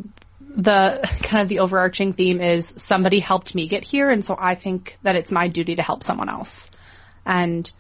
the 0.42 1.10
kind 1.24 1.42
of 1.42 1.48
the 1.48 1.60
overarching 1.60 2.12
theme 2.14 2.42
is 2.42 2.74
somebody 2.78 3.22
helped 3.22 3.56
me 3.56 3.70
get 3.70 3.86
here 3.86 4.10
and 4.10 4.26
so 4.26 4.36
I 4.38 4.56
think 4.56 4.98
that 5.04 5.16
it's 5.16 5.32
my 5.32 5.48
duty 5.48 5.76
to 5.76 5.82
help 5.82 6.04
someone 6.04 6.28
else. 6.28 6.70
And 7.26 7.72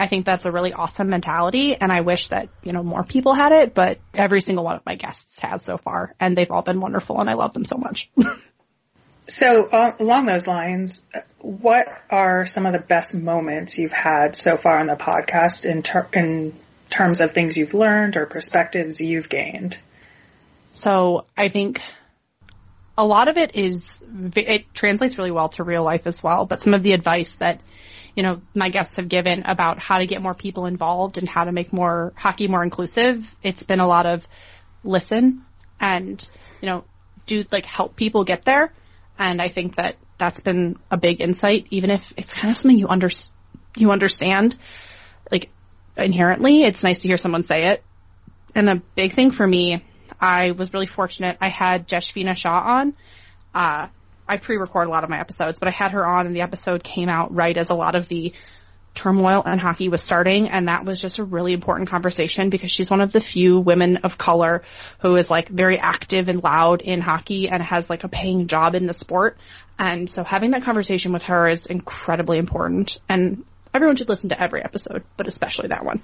I 0.00 0.06
think 0.06 0.24
that's 0.24 0.46
a 0.46 0.50
really 0.50 0.72
awesome 0.72 1.10
mentality 1.10 1.76
and 1.76 1.92
I 1.92 2.00
wish 2.00 2.28
that, 2.28 2.48
you 2.62 2.72
know, 2.72 2.82
more 2.82 3.04
people 3.04 3.34
had 3.34 3.52
it, 3.52 3.74
but 3.74 3.98
every 4.14 4.40
single 4.40 4.64
one 4.64 4.76
of 4.76 4.86
my 4.86 4.94
guests 4.94 5.38
has 5.40 5.62
so 5.62 5.76
far 5.76 6.14
and 6.18 6.34
they've 6.34 6.50
all 6.50 6.62
been 6.62 6.80
wonderful 6.80 7.20
and 7.20 7.28
I 7.28 7.34
love 7.34 7.52
them 7.52 7.64
so 7.64 7.76
much. 7.76 8.10
So 9.30 9.68
uh, 9.68 9.92
along 10.00 10.26
those 10.26 10.48
lines, 10.48 11.06
what 11.38 11.86
are 12.10 12.44
some 12.46 12.66
of 12.66 12.72
the 12.72 12.80
best 12.80 13.14
moments 13.14 13.78
you've 13.78 13.92
had 13.92 14.34
so 14.34 14.56
far 14.56 14.80
on 14.80 14.88
the 14.88 14.96
podcast 14.96 15.64
in, 15.64 15.82
ter- 15.82 16.08
in 16.12 16.58
terms 16.88 17.20
of 17.20 17.30
things 17.30 17.56
you've 17.56 17.72
learned 17.72 18.16
or 18.16 18.26
perspectives 18.26 19.00
you've 19.00 19.28
gained? 19.28 19.78
So 20.72 21.26
I 21.36 21.46
think 21.46 21.80
a 22.98 23.06
lot 23.06 23.28
of 23.28 23.36
it 23.36 23.54
is, 23.54 24.02
it 24.34 24.74
translates 24.74 25.16
really 25.16 25.30
well 25.30 25.50
to 25.50 25.62
real 25.62 25.84
life 25.84 26.08
as 26.08 26.20
well, 26.24 26.44
but 26.44 26.60
some 26.60 26.74
of 26.74 26.82
the 26.82 26.92
advice 26.92 27.34
that, 27.36 27.60
you 28.14 28.22
know, 28.22 28.40
my 28.54 28.68
guests 28.68 28.96
have 28.96 29.08
given 29.08 29.42
about 29.44 29.78
how 29.78 29.98
to 29.98 30.06
get 30.06 30.22
more 30.22 30.34
people 30.34 30.66
involved 30.66 31.18
and 31.18 31.28
how 31.28 31.44
to 31.44 31.52
make 31.52 31.72
more 31.72 32.12
hockey 32.16 32.48
more 32.48 32.62
inclusive, 32.62 33.24
it's 33.42 33.62
been 33.62 33.80
a 33.80 33.86
lot 33.86 34.06
of 34.06 34.26
listen 34.84 35.44
and, 35.80 36.28
you 36.60 36.68
know, 36.68 36.84
do 37.26 37.44
like 37.50 37.66
help 37.66 37.96
people 37.96 38.24
get 38.24 38.44
there 38.44 38.72
and 39.20 39.40
I 39.42 39.48
think 39.48 39.76
that 39.76 39.96
that's 40.16 40.40
been 40.40 40.78
a 40.90 40.96
big 40.96 41.20
insight, 41.20 41.66
even 41.70 41.90
if 41.90 42.12
it's 42.16 42.32
kind 42.32 42.50
of 42.50 42.56
something 42.56 42.78
you 42.78 42.88
under, 42.88 43.10
you 43.76 43.90
understand, 43.90 44.56
like 45.30 45.50
inherently, 45.96 46.62
it's 46.62 46.82
nice 46.82 47.00
to 47.00 47.08
hear 47.08 47.18
someone 47.18 47.42
say 47.42 47.68
it. 47.72 47.84
And 48.54 48.68
a 48.68 48.82
big 48.94 49.12
thing 49.12 49.30
for 49.30 49.46
me, 49.46 49.84
I 50.18 50.52
was 50.52 50.72
really 50.72 50.86
fortunate. 50.86 51.36
I 51.40 51.48
had 51.48 51.86
Jashvina 51.86 52.34
Shah 52.34 52.60
on. 52.60 52.96
Uh, 53.54 53.88
I 54.30 54.36
pre-record 54.36 54.86
a 54.86 54.90
lot 54.90 55.02
of 55.02 55.10
my 55.10 55.18
episodes, 55.18 55.58
but 55.58 55.66
I 55.66 55.72
had 55.72 55.90
her 55.90 56.06
on 56.06 56.24
and 56.24 56.36
the 56.36 56.42
episode 56.42 56.84
came 56.84 57.08
out 57.08 57.34
right 57.34 57.56
as 57.56 57.70
a 57.70 57.74
lot 57.74 57.96
of 57.96 58.06
the 58.06 58.32
turmoil 58.94 59.42
in 59.42 59.58
hockey 59.58 59.88
was 59.88 60.02
starting 60.02 60.48
and 60.48 60.68
that 60.68 60.84
was 60.84 61.00
just 61.00 61.18
a 61.18 61.24
really 61.24 61.52
important 61.52 61.88
conversation 61.88 62.48
because 62.48 62.70
she's 62.70 62.88
one 62.88 63.00
of 63.00 63.10
the 63.10 63.20
few 63.20 63.58
women 63.58 63.98
of 63.98 64.18
color 64.18 64.62
who 65.00 65.16
is 65.16 65.30
like 65.30 65.48
very 65.48 65.78
active 65.78 66.28
and 66.28 66.44
loud 66.44 66.80
in 66.80 67.00
hockey 67.00 67.48
and 67.48 67.60
has 67.60 67.90
like 67.90 68.04
a 68.04 68.08
paying 68.08 68.46
job 68.46 68.76
in 68.76 68.86
the 68.86 68.94
sport. 68.94 69.36
And 69.80 70.08
so 70.08 70.22
having 70.22 70.52
that 70.52 70.62
conversation 70.62 71.12
with 71.12 71.22
her 71.22 71.48
is 71.48 71.66
incredibly 71.66 72.38
important 72.38 72.98
and 73.08 73.44
everyone 73.74 73.96
should 73.96 74.08
listen 74.08 74.28
to 74.30 74.40
every 74.40 74.62
episode, 74.62 75.02
but 75.16 75.26
especially 75.26 75.68
that 75.68 75.84
one. 75.84 76.02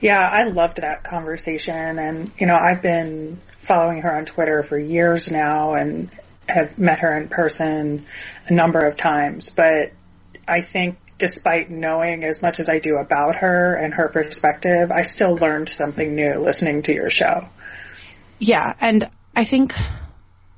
Yeah, 0.00 0.20
I 0.20 0.44
loved 0.44 0.76
that 0.76 1.02
conversation 1.02 1.98
and 1.98 2.30
you 2.38 2.46
know, 2.46 2.56
I've 2.56 2.80
been 2.80 3.40
following 3.58 4.02
her 4.02 4.14
on 4.14 4.24
Twitter 4.24 4.62
for 4.62 4.78
years 4.78 5.32
now 5.32 5.74
and 5.74 6.10
have 6.50 6.78
met 6.78 7.00
her 7.00 7.16
in 7.16 7.28
person 7.28 8.06
a 8.46 8.52
number 8.52 8.80
of 8.80 8.96
times, 8.96 9.50
but 9.50 9.92
I 10.46 10.60
think 10.60 10.98
despite 11.18 11.70
knowing 11.70 12.24
as 12.24 12.42
much 12.42 12.58
as 12.58 12.68
I 12.68 12.78
do 12.78 12.96
about 12.96 13.36
her 13.36 13.74
and 13.74 13.94
her 13.94 14.08
perspective, 14.08 14.90
I 14.90 15.02
still 15.02 15.36
learned 15.36 15.68
something 15.68 16.14
new 16.14 16.38
listening 16.38 16.82
to 16.82 16.94
your 16.94 17.10
show. 17.10 17.46
Yeah, 18.38 18.74
and 18.80 19.08
I 19.36 19.44
think 19.44 19.74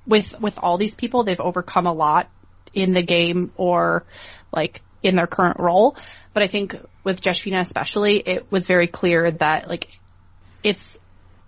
with 0.06 0.40
with 0.40 0.58
all 0.58 0.78
these 0.78 0.94
people, 0.94 1.24
they've 1.24 1.40
overcome 1.40 1.86
a 1.86 1.92
lot 1.92 2.30
in 2.72 2.92
the 2.92 3.02
game 3.02 3.52
or 3.56 4.04
like 4.52 4.80
in 5.02 5.16
their 5.16 5.26
current 5.26 5.58
role. 5.58 5.96
But 6.32 6.44
I 6.44 6.46
think 6.46 6.76
with 7.04 7.20
Jashvina 7.20 7.60
especially, 7.60 8.18
it 8.18 8.50
was 8.50 8.66
very 8.66 8.86
clear 8.86 9.30
that 9.32 9.68
like 9.68 9.88
it's 10.62 10.98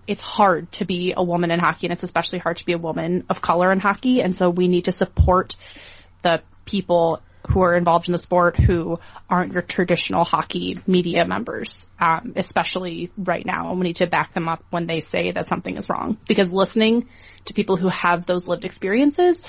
it's 0.07 0.21
hard 0.21 0.71
to 0.73 0.85
be 0.85 1.15
a 1.17 1.23
woman 1.23 1.51
in 1.51 1.59
hockey 1.59 1.87
and 1.87 1.93
it's 1.93 2.03
especially 2.03 2.39
hard 2.39 2.59
to 2.59 2.65
be 2.65 2.73
a 2.73 2.79
woman 2.79 3.25
of 3.29 3.41
color 3.41 3.73
in 3.73 3.81
hockey. 3.81 4.21
And 4.21 4.37
so 4.37 4.51
we 4.51 4.69
need 4.69 4.87
to 4.87 4.93
support 4.93 5.57
the 6.23 6.43
people 6.65 7.21
who 7.51 7.61
are 7.61 7.77
involved 7.77 8.09
in 8.09 8.13
the 8.13 8.19
sport 8.19 8.59
who 8.59 8.99
aren't 9.29 9.53
your 9.53 9.63
traditional 9.63 10.25
hockey 10.25 10.81
media 10.87 11.27
members, 11.27 11.89
um, 12.01 12.33
especially 12.37 13.11
right 13.19 13.45
now. 13.45 13.71
And 13.71 13.79
we 13.79 13.85
need 13.85 13.97
to 13.97 14.07
back 14.07 14.33
them 14.33 14.49
up 14.49 14.65
when 14.71 14.87
they 14.87 15.01
say 15.01 15.33
that 15.33 15.47
something 15.47 15.77
is 15.77 15.89
wrong 15.91 16.17
because 16.27 16.53
listening 16.53 17.09
to 17.47 17.55
people 17.55 17.77
who 17.77 17.89
have 17.89 18.25
those 18.25 18.49
lived 18.49 18.65
experiences, 18.65 19.43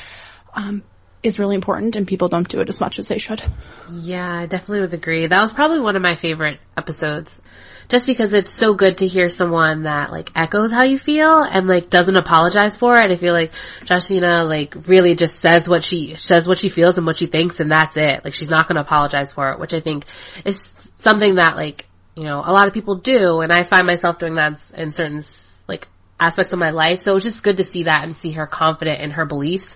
um, 0.53 0.83
is 1.25 1.39
really 1.39 1.55
important 1.55 1.95
and 1.95 2.07
people 2.07 2.29
don't 2.29 2.47
do 2.47 2.59
it 2.59 2.69
as 2.69 2.79
much 2.79 2.99
as 2.99 3.07
they 3.07 3.17
should. 3.17 3.43
Yeah, 3.91 4.41
I 4.41 4.45
definitely 4.45 4.81
would 4.81 4.93
agree. 4.93 5.27
That 5.27 5.41
was 5.41 5.53
probably 5.53 5.79
one 5.79 5.95
of 5.95 6.01
my 6.01 6.15
favorite 6.15 6.59
episodes 6.77 7.41
just 7.87 8.05
because 8.05 8.33
it's 8.33 8.51
so 8.51 8.73
good 8.73 8.97
to 8.99 9.07
hear 9.07 9.29
someone 9.29 9.83
that 9.83 10.11
like 10.11 10.31
echoes 10.35 10.71
how 10.71 10.83
you 10.83 10.97
feel 10.97 11.41
and 11.41 11.67
like 11.67 11.89
doesn't 11.89 12.15
apologize 12.15 12.75
for 12.75 12.97
it. 12.97 13.11
I 13.11 13.17
feel 13.17 13.33
like 13.33 13.51
Jashvina 13.81 14.49
like 14.49 14.87
really 14.87 15.15
just 15.15 15.39
says 15.39 15.69
what 15.69 15.83
she 15.83 16.15
says 16.15 16.47
what 16.47 16.57
she 16.57 16.69
feels 16.69 16.97
and 16.97 17.05
what 17.05 17.17
she 17.17 17.27
thinks 17.27 17.59
and 17.59 17.71
that's 17.71 17.97
it. 17.97 18.23
Like 18.23 18.33
she's 18.33 18.49
not 18.49 18.67
going 18.67 18.75
to 18.75 18.81
apologize 18.81 19.31
for 19.31 19.51
it, 19.51 19.59
which 19.59 19.73
I 19.73 19.79
think 19.79 20.05
is 20.45 20.73
something 20.97 21.35
that 21.35 21.55
like, 21.55 21.85
you 22.15 22.23
know, 22.23 22.41
a 22.45 22.51
lot 22.51 22.67
of 22.67 22.73
people 22.73 22.97
do 22.97 23.41
and 23.41 23.51
I 23.51 23.63
find 23.63 23.85
myself 23.85 24.19
doing 24.19 24.35
that 24.35 24.71
in 24.75 24.91
certain 24.91 25.23
like 25.67 25.87
aspects 26.19 26.53
of 26.53 26.59
my 26.59 26.71
life. 26.71 26.99
So 26.99 27.11
it 27.11 27.15
was 27.15 27.23
just 27.23 27.43
good 27.43 27.57
to 27.57 27.63
see 27.63 27.83
that 27.83 28.03
and 28.03 28.17
see 28.17 28.31
her 28.31 28.47
confident 28.47 29.01
in 29.01 29.11
her 29.11 29.25
beliefs. 29.25 29.75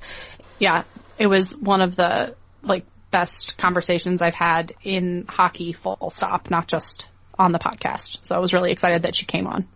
Yeah, 0.59 0.83
it 1.17 1.27
was 1.27 1.55
one 1.55 1.81
of 1.81 1.95
the 1.95 2.35
like 2.61 2.85
best 3.11 3.57
conversations 3.57 4.21
I've 4.21 4.35
had 4.35 4.73
in 4.83 5.25
hockey 5.27 5.73
full 5.73 6.11
stop, 6.13 6.49
not 6.49 6.67
just 6.67 7.05
on 7.37 7.51
the 7.51 7.59
podcast. 7.59 8.17
So 8.21 8.35
I 8.35 8.39
was 8.39 8.53
really 8.53 8.71
excited 8.71 9.03
that 9.03 9.15
she 9.15 9.25
came 9.25 9.47
on. 9.47 9.67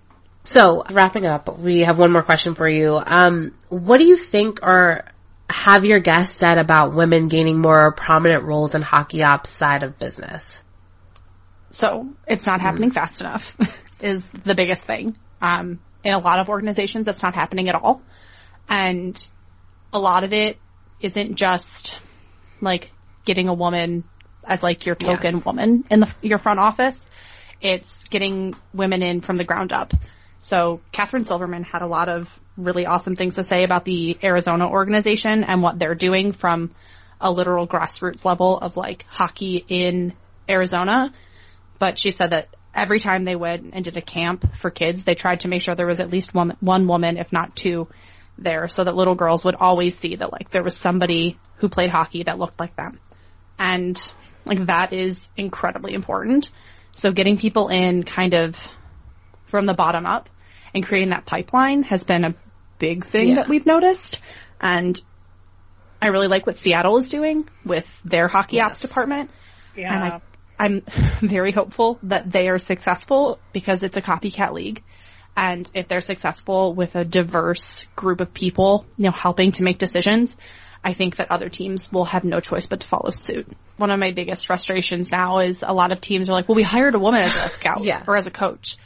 So 0.43 0.84
wrapping 0.91 1.26
up, 1.26 1.58
we 1.58 1.82
have 1.82 1.98
one 1.98 2.12
more 2.12 2.24
question 2.24 2.54
for 2.54 2.67
you. 2.67 3.00
Um, 3.04 3.54
what 3.69 3.98
do 3.98 4.06
you 4.06 4.17
think 4.17 4.60
or 4.62 5.06
have 5.50 5.86
your 5.86 6.00
guests 6.00 6.38
said 6.38 6.58
about 6.58 6.93
women 6.93 7.30
gaining 7.30 7.62
more 7.62 7.93
prominent 7.93 8.43
roles 8.43 8.76
in 8.76 8.82
hockey 8.82 9.24
ops 9.24 9.50
side 9.50 9.84
of 9.84 9.98
business? 9.98 10.56
So 11.69 12.10
it's 12.28 12.46
not 12.46 12.62
happening 12.62 12.91
mm. 12.91 12.93
fast 12.93 13.22
enough 13.22 13.56
is 14.02 14.26
the 14.46 14.54
biggest 14.54 14.84
thing. 14.84 15.17
Um, 15.41 15.80
in 16.04 16.13
a 16.13 16.19
lot 16.19 16.39
of 16.39 16.50
organizations, 16.50 17.06
that's 17.06 17.24
not 17.24 17.36
happening 17.36 17.69
at 17.69 17.76
all. 17.76 18.02
And 18.67 19.26
a 19.93 20.00
lot 20.00 20.24
of 20.24 20.34
it 20.34 20.58
isn't 21.04 21.36
just 21.36 21.96
like 22.62 22.89
getting 23.26 23.50
a 23.50 23.54
woman 23.54 24.04
as 24.44 24.63
like 24.63 24.86
your 24.86 24.96
token 24.96 25.38
yeah. 25.38 25.44
woman 25.46 25.84
in 25.92 26.00
the, 26.00 26.16
your 26.22 26.39
front 26.39 26.60
office. 26.60 27.06
It's 27.62 28.06
getting 28.06 28.56
women 28.74 29.04
in 29.04 29.22
from 29.22 29.38
the 29.38 29.44
ground 29.44 29.72
up. 29.72 29.94
So 30.39 30.82
Catherine 30.92 31.24
Silverman 31.24 31.63
had 31.63 31.82
a 31.82 31.88
lot 31.88 32.10
of 32.10 32.39
really 32.58 32.86
awesome 32.86 33.16
things 33.16 33.36
to 33.36 33.44
say 33.44 33.63
about 33.63 33.86
the 33.86 34.18
Arizona 34.24 34.70
organization 34.70 35.44
and 35.44 35.62
what 35.62 35.80
they're 35.80 35.96
doing 35.96 36.32
from 36.32 36.72
a 37.22 37.32
literal 37.32 37.68
grassroots 37.68 38.26
level 38.26 38.58
of 38.58 38.76
like 38.76 39.06
hockey 39.08 39.63
in 39.68 40.13
Arizona. 40.50 41.13
But 41.80 41.98
she 41.98 42.12
said 42.12 42.32
that 42.32 42.50
every 42.74 43.00
time 43.00 43.24
they 43.24 43.36
went 43.36 43.74
and 43.74 43.86
did 43.86 43.98
a 43.98 44.02
camp 44.02 44.58
for 44.58 44.70
kids, 44.70 45.04
they 45.04 45.16
tried 45.16 45.42
to 45.42 45.48
make 45.48 45.62
sure 45.62 45.76
there 45.76 45.88
was 45.88 46.02
at 46.02 46.10
least 46.10 46.34
one, 46.34 46.58
one 46.60 46.88
woman, 46.88 47.18
if 47.18 47.32
not 47.32 47.56
two, 47.56 47.88
there 48.43 48.67
so 48.67 48.84
that 48.84 48.95
little 48.95 49.15
girls 49.15 49.43
would 49.45 49.56
always 49.56 49.97
see 49.97 50.15
that 50.15 50.32
like 50.32 50.51
there 50.51 50.63
was 50.63 50.77
somebody 50.77 51.38
who 51.58 51.69
played 51.69 51.89
hockey 51.89 52.23
that 52.23 52.39
looked 52.39 52.60
like 52.60 52.75
them. 52.75 52.99
And 53.58 53.97
like 54.45 54.65
that 54.65 54.93
is 54.93 55.27
incredibly 55.38 55.93
important. 55.93 56.51
So 56.95 57.12
getting 57.12 57.38
people 57.38 57.69
in 57.69 58.03
kind 58.03 58.34
of 58.34 58.58
from 59.45 59.65
the 59.65 59.73
bottom 59.73 60.06
up 60.06 60.29
and 60.73 60.86
creating 60.86 61.10
that 61.10 61.25
pipeline 61.25 61.84
has 61.84 62.03
been 62.03 62.23
a 62.25 62.36
big 62.79 63.06
thing 63.06 63.29
yeah. 63.29 63.36
that 63.36 63.49
we've 63.49 63.65
noticed. 63.65 64.19
And 64.60 64.99
I 66.01 66.08
really 66.08 66.27
like 66.27 66.45
what 66.45 66.58
Seattle 66.58 66.97
is 66.97 67.10
doing 67.10 67.47
with 67.63 67.88
their 68.03 68.27
hockey 68.27 68.58
yes. 68.58 68.71
ops 68.71 68.82
department. 68.82 69.32
Yeah. 69.75 69.93
And 69.93 70.13
I, 70.13 70.21
I'm 70.60 70.82
very 71.21 71.51
hopeful 71.51 71.99
that 72.03 72.32
they 72.32 72.47
are 72.49 72.60
successful 72.60 73.39
because 73.53 73.84
it's 73.84 73.97
a 73.97 74.01
copycat 74.01 74.53
league. 74.53 74.84
And 75.36 75.69
if 75.74 75.88
they're 75.88 76.02
successful 76.02 76.74
with 76.74 76.96
a 76.96 77.04
diverse 77.04 77.86
group 77.96 78.22
of 78.22 78.34
people, 78.34 78.86
you 78.98 79.06
know, 79.06 79.12
helping 79.12 79.52
to 79.54 79.63
make 79.63 79.80
decisions, 79.80 80.38
I 80.84 80.93
think 80.93 81.15
that 81.15 81.32
other 81.32 81.50
teams 81.50 81.91
will 81.91 82.06
have 82.06 82.24
no 82.24 82.39
choice 82.39 82.65
but 82.67 82.82
to 82.82 82.88
follow 82.88 83.10
suit. 83.10 83.48
One 83.78 83.89
of 83.89 84.00
my 84.00 84.12
biggest 84.12 84.46
frustrations 84.48 85.12
now 85.12 85.39
is 85.39 85.63
a 85.65 85.74
lot 85.74 85.91
of 85.91 86.02
teams 86.02 86.30
are 86.30 86.34
like, 86.34 86.48
well, 86.48 86.56
we 86.56 86.63
hired 86.63 86.93
a 86.93 87.00
woman 87.00 87.22
as 87.22 87.36
a 87.36 87.50
scout 87.50 87.80
yeah. 87.84 88.04
or 88.08 88.17
as 88.17 88.28
a 88.28 88.32
coach. 88.32 88.78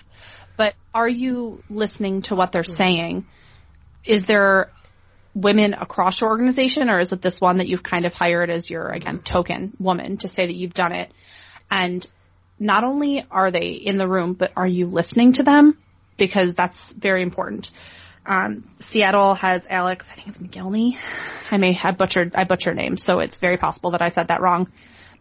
But 0.56 0.76
are 0.94 1.08
you 1.08 1.64
listening 1.70 2.22
to 2.24 2.36
what 2.36 2.52
they're 2.52 2.62
mm-hmm. 2.62 2.72
saying? 2.72 3.28
Is 4.06 4.26
there 4.26 4.72
women 5.34 5.74
across 5.74 6.22
your 6.22 6.30
organization 6.30 6.90
or 6.90 7.00
is 7.00 7.14
it 7.14 7.22
this 7.22 7.42
one 7.42 7.58
that 7.58 7.68
you've 7.68 7.84
kind 7.84 8.06
of 8.06 8.14
hired 8.14 8.50
as 8.50 8.70
your, 8.70 8.88
again, 8.90 9.20
token 9.20 9.74
woman 9.80 10.18
to 10.18 10.28
say 10.28 10.46
that 10.46 10.56
you've 10.56 10.74
done 10.74 10.94
it? 10.94 11.12
And 11.70 12.08
not 12.60 12.84
only 12.84 13.26
are 13.30 13.52
they 13.52 13.70
in 13.70 13.98
the 13.98 14.08
room, 14.08 14.34
but 14.34 14.52
are 14.56 14.68
you 14.68 14.88
listening 14.88 15.34
to 15.34 15.44
them? 15.44 15.78
Because 16.18 16.54
that's 16.54 16.92
very 16.92 17.22
important. 17.22 17.72
Um, 18.26 18.70
Seattle 18.80 19.36
has 19.36 19.66
Alex, 19.70 20.10
I 20.12 20.16
think 20.16 20.28
it's 20.28 20.38
McGillney. 20.38 20.98
I 21.50 21.58
may 21.58 21.74
have 21.74 21.98
butchered, 21.98 22.34
I 22.36 22.44
butchered 22.44 22.76
names, 22.76 23.04
so 23.04 23.20
it's 23.20 23.38
very 23.38 23.58
possible 23.58 23.92
that 23.92 24.02
I 24.02 24.10
said 24.10 24.28
that 24.28 24.42
wrong. 24.42 24.70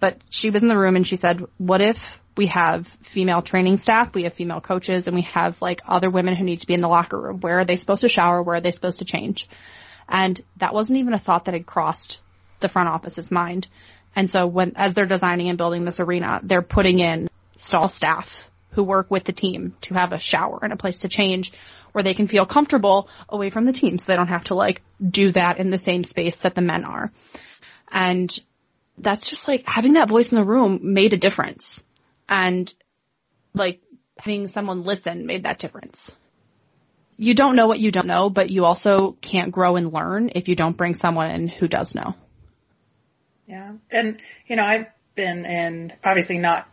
But 0.01 0.19
she 0.29 0.51
was 0.51 0.63
in 0.63 0.69
the 0.69 0.77
room 0.77 0.97
and 0.97 1.07
she 1.07 1.17
said, 1.17 1.43
what 1.59 1.81
if 1.81 2.19
we 2.37 2.49
have 2.49 2.87
female 3.03 3.43
training 3.43 3.79
staff, 3.79 4.15
we 4.15 4.25
have 4.25 4.35
female 4.35 4.61
coaches, 4.61 5.07
and 5.07 5.17
we 5.17 5.23
have 5.23 5.63
like 5.63 5.81
other 5.87 6.11
women 6.11 6.37
who 6.37 6.45
need 6.45 6.61
to 6.61 6.67
be 6.67 6.75
in 6.75 6.81
the 6.81 6.89
locker 6.89 7.19
room. 7.19 7.41
Where 7.41 7.61
are 7.61 7.65
they 7.65 7.77
supposed 7.77 8.03
to 8.03 8.09
shower? 8.09 8.43
Where 8.43 8.57
are 8.57 8.61
they 8.61 8.73
supposed 8.73 8.99
to 8.99 9.05
change? 9.05 9.49
And 10.09 10.41
that 10.59 10.75
wasn't 10.75 10.99
even 10.99 11.15
a 11.15 11.19
thought 11.19 11.47
that 11.47 11.55
had 11.55 11.67
crossed 11.67 12.21
the 12.61 12.69
front 12.69 12.89
office's 12.89 13.31
mind. 13.31 13.69
And 14.15 14.31
so 14.31 14.47
when, 14.47 14.73
as 14.77 14.95
they're 14.95 15.07
designing 15.07 15.49
and 15.49 15.59
building 15.59 15.85
this 15.85 16.01
arena, 16.01 16.41
they're 16.43 16.63
putting 16.63 16.99
in 17.01 17.29
stall 17.57 17.89
staff 17.89 18.49
who 18.71 18.83
work 18.83 19.11
with 19.11 19.25
the 19.25 19.33
team 19.33 19.75
to 19.83 19.95
have 19.95 20.13
a 20.13 20.19
shower 20.19 20.59
and 20.63 20.73
a 20.73 20.77
place 20.77 20.99
to 20.99 21.09
change 21.09 21.53
where 21.93 22.03
they 22.03 22.15
can 22.15 22.29
feel 22.29 22.45
comfortable 22.45 23.09
away 23.29 23.51
from 23.51 23.65
the 23.65 23.73
team 23.73 23.99
so 23.99 24.13
they 24.13 24.17
don't 24.17 24.29
have 24.29 24.45
to 24.45 24.55
like 24.55 24.83
do 25.03 25.33
that 25.33 25.59
in 25.59 25.71
the 25.71 25.79
same 25.79 26.05
space 26.05 26.37
that 26.37 26.55
the 26.55 26.61
men 26.61 26.85
are. 26.85 27.11
And 27.91 28.39
that's 28.99 29.31
just 29.31 29.49
like 29.49 29.67
having 29.67 29.95
that 29.95 30.09
voice 30.09 30.31
in 30.31 30.37
the 30.37 30.45
room 30.45 30.81
made 30.83 31.15
a 31.15 31.19
difference. 31.19 31.85
And 32.29 32.73
like 33.55 33.81
having 34.19 34.47
someone 34.47 34.85
listen 34.85 35.27
made 35.27 35.45
that 35.45 35.59
difference. 35.59 36.15
You 37.17 37.35
don't 37.35 37.57
know 37.57 37.67
what 37.67 37.81
you 37.81 37.91
don't 37.91 38.07
know, 38.07 38.29
but 38.29 38.51
you 38.51 38.65
also 38.65 39.13
can't 39.13 39.53
grow 39.53 39.77
and 39.77 39.93
learn 39.93 40.31
if 40.35 40.49
you 40.49 40.57
don't 40.57 40.77
bring 40.77 40.95
someone 40.95 41.31
in 41.31 41.49
who 41.49 41.67
does 41.67 41.95
know. 41.95 42.15
Yeah. 43.47 43.73
And, 43.91 44.23
you 44.47 44.57
know, 44.57 44.65
I've 44.65 44.87
been 45.15 45.47
in, 45.47 45.93
obviously 46.05 46.39
not 46.39 46.69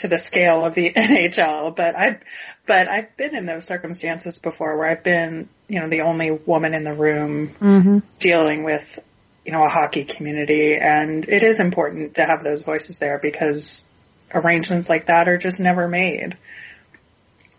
to 0.00 0.08
the 0.08 0.18
scale 0.18 0.64
of 0.64 0.74
the 0.74 0.92
NHL, 0.96 1.74
but 1.74 1.96
I've, 1.96 2.20
but 2.66 2.90
I've 2.90 3.16
been 3.16 3.34
in 3.34 3.46
those 3.46 3.64
circumstances 3.64 4.38
before 4.38 4.76
where 4.76 4.88
I've 4.88 5.04
been, 5.04 5.48
you 5.68 5.80
know, 5.80 5.88
the 5.88 6.02
only 6.02 6.30
woman 6.30 6.74
in 6.74 6.84
the 6.84 6.94
room 6.94 7.48
mm-hmm. 7.48 7.98
dealing 8.18 8.64
with, 8.64 8.98
you 9.44 9.52
know, 9.52 9.64
a 9.64 9.68
hockey 9.68 10.04
community. 10.04 10.76
And 10.76 11.28
it 11.28 11.42
is 11.42 11.60
important 11.60 12.16
to 12.16 12.24
have 12.24 12.42
those 12.42 12.62
voices 12.62 12.98
there 12.98 13.18
because 13.18 13.88
arrangements 14.32 14.88
like 14.88 15.06
that 15.06 15.28
are 15.28 15.38
just 15.38 15.60
never 15.60 15.88
made. 15.88 16.36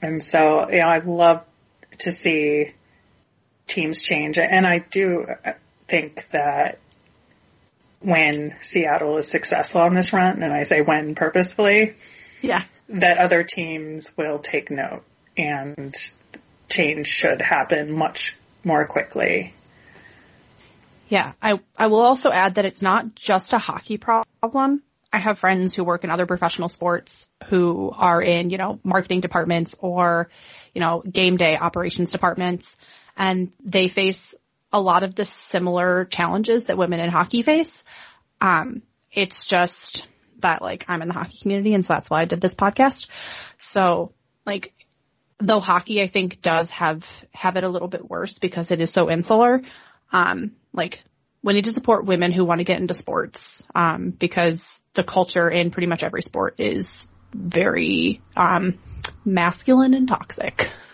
And 0.01 0.21
so, 0.21 0.69
you 0.69 0.81
know, 0.81 0.87
I 0.87 0.99
love 0.99 1.43
to 1.99 2.11
see 2.11 2.73
teams 3.67 4.01
change. 4.01 4.37
And 4.37 4.65
I 4.65 4.79
do 4.79 5.27
think 5.87 6.27
that 6.31 6.79
when 7.99 8.55
Seattle 8.61 9.17
is 9.17 9.27
successful 9.27 9.81
on 9.81 9.93
this 9.93 10.11
run, 10.11 10.41
and 10.41 10.51
I 10.51 10.63
say 10.63 10.81
when 10.81 11.13
purposefully, 11.13 11.95
yeah. 12.41 12.63
That 12.89 13.17
other 13.17 13.43
teams 13.43 14.11
will 14.17 14.39
take 14.39 14.69
note 14.69 15.03
and 15.37 15.93
change 16.69 17.07
should 17.07 17.41
happen 17.41 17.91
much 17.97 18.35
more 18.63 18.85
quickly. 18.85 19.53
Yeah, 21.09 21.33
I 21.41 21.59
I 21.77 21.87
will 21.87 22.01
also 22.01 22.31
add 22.31 22.55
that 22.55 22.65
it's 22.65 22.81
not 22.81 23.15
just 23.15 23.53
a 23.53 23.57
hockey 23.57 23.97
problem. 23.97 24.81
I 25.13 25.19
have 25.19 25.39
friends 25.39 25.75
who 25.75 25.83
work 25.83 26.05
in 26.05 26.09
other 26.09 26.25
professional 26.25 26.69
sports 26.69 27.29
who 27.49 27.91
are 27.93 28.21
in, 28.21 28.49
you 28.49 28.57
know, 28.57 28.79
marketing 28.83 29.19
departments 29.19 29.75
or, 29.79 30.29
you 30.73 30.79
know, 30.79 31.01
game 31.01 31.35
day 31.35 31.57
operations 31.57 32.11
departments 32.11 32.77
and 33.17 33.51
they 33.63 33.89
face 33.89 34.33
a 34.71 34.79
lot 34.79 35.03
of 35.03 35.15
the 35.15 35.25
similar 35.25 36.05
challenges 36.05 36.65
that 36.65 36.77
women 36.77 37.01
in 37.01 37.09
hockey 37.09 37.41
face. 37.41 37.83
Um, 38.39 38.81
it's 39.11 39.45
just 39.45 40.07
that 40.41 40.61
like 40.61 40.85
I'm 40.87 41.01
in 41.01 41.07
the 41.07 41.13
hockey 41.13 41.37
community 41.41 41.73
and 41.73 41.83
so 41.83 41.93
that's 41.93 42.09
why 42.09 42.21
I 42.21 42.25
did 42.25 42.41
this 42.41 42.55
podcast. 42.55 43.07
So 43.59 44.13
like 44.45 44.73
though 45.39 45.59
hockey 45.59 46.01
I 46.01 46.07
think 46.07 46.41
does 46.41 46.69
have 46.71 47.05
have 47.33 47.55
it 47.55 47.63
a 47.63 47.69
little 47.69 47.87
bit 47.87 48.07
worse 48.07 48.39
because 48.39 48.71
it 48.71 48.81
is 48.81 48.91
so 48.91 49.09
insular. 49.09 49.61
Um 50.11 50.51
like 50.73 51.03
we 51.43 51.53
need 51.53 51.65
to 51.65 51.71
support 51.71 52.05
women 52.05 52.31
who 52.31 52.45
want 52.45 52.59
to 52.59 52.65
get 52.65 52.79
into 52.79 52.93
sports 52.93 53.63
um 53.73 54.11
because 54.11 54.81
the 54.93 55.03
culture 55.03 55.49
in 55.49 55.71
pretty 55.71 55.87
much 55.87 56.03
every 56.03 56.21
sport 56.21 56.55
is 56.59 57.09
very 57.33 58.21
um 58.35 58.77
masculine 59.23 59.93
and 59.93 60.07
toxic 60.07 60.69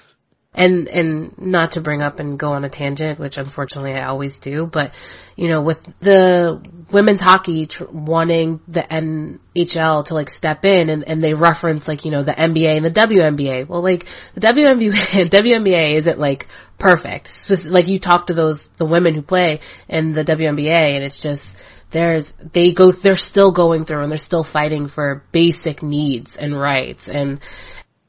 and 0.57 0.87
and 0.87 1.37
not 1.37 1.73
to 1.73 1.81
bring 1.81 2.01
up 2.01 2.19
and 2.19 2.37
go 2.37 2.51
on 2.51 2.65
a 2.65 2.69
tangent, 2.69 3.19
which 3.19 3.37
unfortunately 3.37 3.93
I 3.93 4.07
always 4.07 4.39
do, 4.39 4.65
but 4.65 4.93
you 5.35 5.49
know, 5.49 5.61
with 5.61 5.87
the 5.99 6.59
women's 6.91 7.21
hockey 7.21 7.67
tr- 7.67 7.85
wanting 7.85 8.59
the 8.67 8.81
NHL 8.81 10.05
to 10.05 10.15
like 10.15 10.31
step 10.31 10.65
in 10.65 10.89
and, 10.89 11.07
and 11.07 11.23
they 11.23 11.35
reference 11.35 11.87
like, 11.87 12.05
you 12.05 12.11
know, 12.11 12.23
the 12.23 12.31
NBA 12.31 12.75
and 12.75 12.85
the 12.85 12.89
WNBA. 12.89 13.67
Well, 13.67 13.83
like 13.83 14.07
the 14.33 14.41
WNBA, 14.41 15.29
WNBA 15.29 15.93
isn't 15.93 16.17
like 16.17 16.47
perfect. 16.79 17.49
like 17.67 17.87
you 17.87 17.99
talk 17.99 18.27
to 18.27 18.33
those, 18.33 18.67
the 18.67 18.85
women 18.85 19.13
who 19.13 19.21
play 19.21 19.59
in 19.87 20.11
the 20.13 20.23
WNBA 20.23 20.95
and 20.95 21.03
it's 21.03 21.19
just, 21.19 21.55
there's, 21.91 22.33
they 22.51 22.71
go, 22.71 22.91
they're 22.91 23.15
still 23.15 23.51
going 23.51 23.85
through 23.85 24.01
and 24.01 24.11
they're 24.11 24.17
still 24.17 24.43
fighting 24.43 24.87
for 24.87 25.23
basic 25.31 25.83
needs 25.83 26.35
and 26.35 26.59
rights 26.59 27.07
and, 27.07 27.41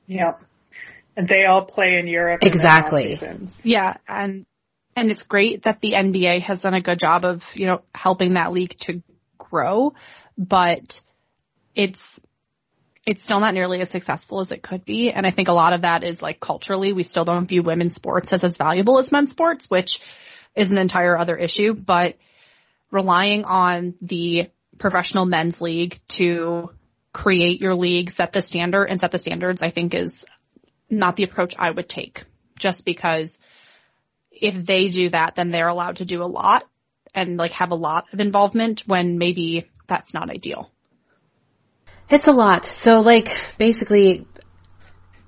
yeah. 0.06 0.32
And 1.18 1.26
they 1.26 1.46
all 1.46 1.64
play 1.64 1.98
in 1.98 2.06
Europe. 2.06 2.44
Exactly. 2.44 3.18
Yeah. 3.64 3.96
And, 4.06 4.46
and 4.94 5.10
it's 5.10 5.24
great 5.24 5.64
that 5.64 5.80
the 5.80 5.94
NBA 5.94 6.42
has 6.42 6.62
done 6.62 6.74
a 6.74 6.80
good 6.80 7.00
job 7.00 7.24
of, 7.24 7.44
you 7.54 7.66
know, 7.66 7.82
helping 7.92 8.34
that 8.34 8.52
league 8.52 8.78
to 8.82 9.02
grow, 9.36 9.94
but 10.38 11.00
it's, 11.74 12.20
it's 13.04 13.24
still 13.24 13.40
not 13.40 13.52
nearly 13.52 13.80
as 13.80 13.90
successful 13.90 14.38
as 14.38 14.52
it 14.52 14.62
could 14.62 14.84
be. 14.84 15.10
And 15.10 15.26
I 15.26 15.30
think 15.30 15.48
a 15.48 15.52
lot 15.52 15.72
of 15.72 15.82
that 15.82 16.04
is 16.04 16.22
like 16.22 16.38
culturally, 16.38 16.92
we 16.92 17.02
still 17.02 17.24
don't 17.24 17.48
view 17.48 17.64
women's 17.64 17.96
sports 17.96 18.32
as 18.32 18.44
as 18.44 18.56
valuable 18.56 19.00
as 19.00 19.10
men's 19.10 19.30
sports, 19.30 19.68
which 19.68 20.00
is 20.54 20.70
an 20.70 20.78
entire 20.78 21.18
other 21.18 21.36
issue, 21.36 21.74
but 21.74 22.16
relying 22.92 23.44
on 23.44 23.94
the 24.02 24.50
professional 24.78 25.24
men's 25.24 25.60
league 25.60 25.98
to 26.08 26.70
create 27.12 27.60
your 27.60 27.74
league, 27.74 28.10
set 28.10 28.32
the 28.32 28.40
standard 28.40 28.84
and 28.84 29.00
set 29.00 29.10
the 29.10 29.18
standards, 29.18 29.62
I 29.62 29.70
think 29.70 29.94
is 29.94 30.24
not 30.90 31.16
the 31.16 31.24
approach 31.24 31.54
I 31.58 31.70
would 31.70 31.88
take 31.88 32.24
just 32.58 32.84
because 32.84 33.38
if 34.30 34.54
they 34.54 34.88
do 34.88 35.10
that, 35.10 35.34
then 35.34 35.50
they're 35.50 35.68
allowed 35.68 35.96
to 35.96 36.04
do 36.04 36.22
a 36.22 36.26
lot 36.26 36.64
and 37.14 37.36
like 37.36 37.52
have 37.52 37.70
a 37.70 37.76
lot 37.76 38.06
of 38.12 38.20
involvement 38.20 38.82
when 38.86 39.18
maybe 39.18 39.68
that's 39.86 40.14
not 40.14 40.30
ideal. 40.30 40.70
It's 42.10 42.28
a 42.28 42.32
lot. 42.32 42.64
So 42.64 43.00
like 43.00 43.36
basically 43.58 44.26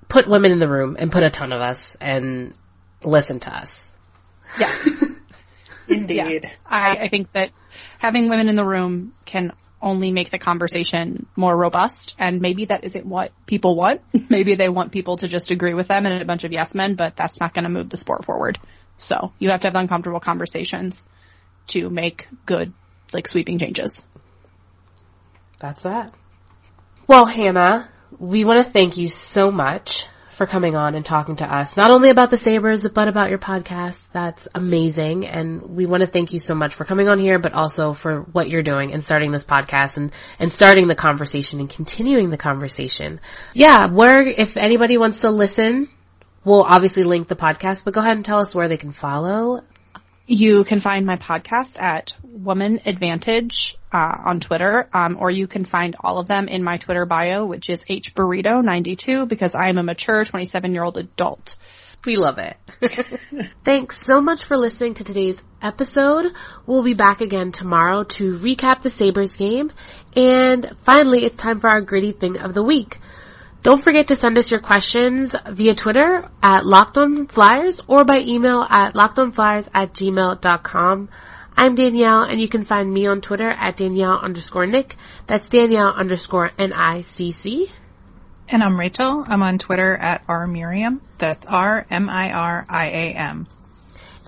put 0.09 0.29
women 0.29 0.53
in 0.53 0.59
the 0.59 0.69
room 0.69 0.97
and 0.99 1.13
put 1.13 1.23
a 1.23 1.31
ton 1.31 1.53
of 1.53 1.61
us 1.61 1.97
and 2.01 2.53
listen 3.03 3.41
to 3.41 3.55
us. 3.55 3.91
Yeah. 4.59 4.75
Indeed. 5.89 6.17
Yeah. 6.17 6.51
I, 6.67 6.91
I 7.03 7.09
think 7.09 7.33
that 7.33 7.51
having 7.99 8.29
women 8.29 8.49
in 8.49 8.55
the 8.55 8.65
room 8.65 9.15
can 9.25 9.53
only 9.83 10.13
make 10.13 10.31
the 10.31 10.39
conversation 10.39 11.27
more 11.37 11.57
robust. 11.57 12.15
And 12.19 12.41
maybe 12.41 12.67
that 12.67 12.85
isn't 12.85 13.07
what 13.07 13.33
people 13.47 13.77
want. 13.77 14.03
maybe 14.31 14.55
they 14.55 14.69
want 14.69 14.93
people 14.93 15.17
to 15.19 15.29
just 15.29 15.51
agree 15.51 15.75
with 15.75 15.89
them 15.89 16.07
and 16.07 16.21
a 16.21 16.25
bunch 16.25 16.45
of 16.45 16.53
yes 16.53 16.75
men, 16.75 16.95
but 16.95 17.17
that's 17.17 17.41
not 17.41 17.55
going 17.55 17.65
to 17.65 17.71
move 17.71 17.89
the 17.89 17.97
sport 17.97 18.25
forward. 18.25 18.59
So 18.97 19.33
you 19.39 19.51
have 19.51 19.61
to 19.61 19.69
have 19.69 19.77
uncomfortable 19.77 20.21
conversations 20.21 21.05
to 21.69 21.89
make 21.89 22.29
good, 22.47 22.73
like 23.13 23.29
sweeping 23.29 23.59
changes. 23.59 24.05
That's 25.59 25.83
that. 25.83 26.13
Well, 27.07 27.27
Hannah, 27.27 27.89
we 28.19 28.45
want 28.45 28.65
to 28.65 28.71
thank 28.71 28.97
you 28.97 29.09
so 29.09 29.51
much 29.51 30.07
for 30.41 30.47
coming 30.47 30.75
on 30.75 30.95
and 30.95 31.05
talking 31.05 31.37
to 31.37 31.45
us, 31.45 31.77
not 31.77 31.93
only 31.93 32.09
about 32.09 32.31
the 32.31 32.39
Sabres, 32.39 32.89
but 32.89 33.09
about 33.09 33.29
your 33.29 33.39
podcast. 33.39 34.01
That's 34.11 34.49
amazing. 34.55 35.27
And 35.27 35.61
we 35.61 35.85
want 35.85 36.01
to 36.01 36.07
thank 36.07 36.33
you 36.33 36.39
so 36.39 36.55
much 36.55 36.73
for 36.73 36.87
coming 36.87 37.11
on 37.11 37.19
here, 37.19 37.39
but 37.39 37.53
also 37.53 37.93
for 37.93 38.23
what 38.23 38.49
you're 38.49 38.63
doing 38.63 38.95
and 38.95 39.05
starting 39.05 39.33
this 39.33 39.45
podcast 39.45 39.99
and, 39.99 40.11
and 40.39 40.51
starting 40.51 40.89
the 40.89 40.95
conversation 40.95 41.61
and 41.61 41.69
continuing 41.69 42.31
the 42.31 42.39
conversation. 42.39 43.21
Yeah, 43.53 43.89
where, 43.89 44.27
if 44.27 44.57
anybody 44.57 44.97
wants 44.97 45.21
to 45.21 45.31
listen, 45.31 45.91
we'll 46.43 46.63
obviously 46.63 47.05
link 47.05 47.29
the 47.29 47.37
podcast, 47.37 47.85
but 47.85 47.93
go 47.93 48.01
ahead 48.01 48.17
and 48.17 48.25
tell 48.25 48.39
us 48.39 48.55
where 48.55 48.69
they 48.69 48.79
can 48.79 48.93
follow 48.93 49.61
you 50.31 50.63
can 50.63 50.79
find 50.79 51.05
my 51.05 51.17
podcast 51.17 51.77
at 51.81 52.13
Woman 52.23 52.81
Advantage 52.87 53.77
uh, 53.93 54.17
on 54.27 54.39
Twitter, 54.39 54.89
um, 54.93 55.17
or 55.19 55.29
you 55.29 55.49
can 55.49 55.65
find 55.65 55.97
all 55.99 56.21
of 56.21 56.29
them 56.29 56.47
in 56.47 56.63
my 56.63 56.77
Twitter 56.77 57.05
bio, 57.05 57.47
which 57.47 57.69
is 57.69 57.85
hburrito92, 57.85 59.27
because 59.27 59.57
I 59.57 59.71
am 59.71 59.79
a 59.79 59.83
mature 59.83 60.25
27 60.25 60.73
year 60.73 60.85
old 60.85 60.99
adult. 60.99 61.57
We 62.05 62.17
love 62.17 62.39
it. 62.39 62.57
Thanks 63.65 64.07
so 64.07 64.21
much 64.21 64.45
for 64.45 64.57
listening 64.57 64.95
to 64.95 65.05
today's 65.05 65.43
episode. 65.61 66.27
We'll 66.65 66.85
be 66.85 66.95
back 66.95 67.21
again 67.21 67.51
tomorrow 67.51 68.05
to 68.05 68.35
recap 68.35 68.83
the 68.83 68.91
Sabres 68.91 69.37
game. 69.37 69.73
And 70.15 70.77
finally, 70.85 71.25
it's 71.25 71.37
time 71.37 71.59
for 71.59 71.69
our 71.69 71.81
gritty 71.81 72.13
thing 72.13 72.39
of 72.39 72.55
the 72.55 72.63
week. 72.63 73.01
Don't 73.63 73.85
forget 73.85 74.09
to 74.09 74.17
send 74.17 74.39
us 74.39 74.51
your 74.51 74.61
questions 74.61 75.35
via 75.51 75.75
Twitter 75.75 76.31
at 76.43 76.63
LockedOnFlyers 76.63 77.83
or 77.89 78.07
by 78.07 78.21
email 78.21 78.63
at 78.63 78.95
LockedOnFlyers 78.95 79.69
at 79.75 79.93
gmail.com. 79.93 81.11
I'm 81.59 81.75
Danielle 81.75 82.23
and 82.23 82.41
you 82.41 82.49
can 82.49 82.65
find 82.65 82.91
me 82.91 83.07
on 83.07 83.21
Twitter 83.21 83.51
at 83.51 83.77
Danielle 83.77 84.19
underscore 84.19 84.65
Nick. 84.67 84.97
That's 85.27 85.47
Danielle 85.49 85.93
underscore 85.93 86.53
N-I-C-C. 86.59 87.71
And 88.49 88.63
I'm 88.63 88.81
Rachel. 88.81 89.25
I'm 89.29 89.43
on 89.43 89.59
Twitter 89.59 89.95
at 89.95 90.27
rmiriam. 90.27 91.01
That's 91.19 91.47
R-M-I-R-I-A-M. 91.47 91.87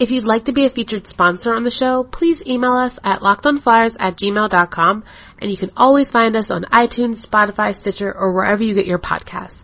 If 0.03 0.11
you'd 0.11 0.25
like 0.25 0.47
to 0.47 0.53
be 0.53 0.67
a 0.67 0.69
featured 0.69 1.07
sponsor 1.07 1.55
on 1.55 1.62
the 1.62 1.71
show, 1.71 2.03
please 2.03 2.45
email 2.45 2.73
us 2.73 2.99
at 3.05 3.21
lockedonflyers 3.21 3.97
at 4.01 4.17
gmail.com 4.17 5.05
and 5.38 5.49
you 5.49 5.57
can 5.57 5.71
always 5.77 6.11
find 6.11 6.35
us 6.35 6.51
on 6.51 6.65
iTunes, 6.65 7.25
Spotify, 7.25 7.73
Stitcher, 7.73 8.12
or 8.12 8.35
wherever 8.35 8.65
you 8.65 8.75
get 8.75 8.85
your 8.85 8.99
podcasts. 8.99 9.62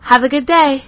Have 0.00 0.24
a 0.24 0.30
good 0.30 0.46
day! 0.46 0.84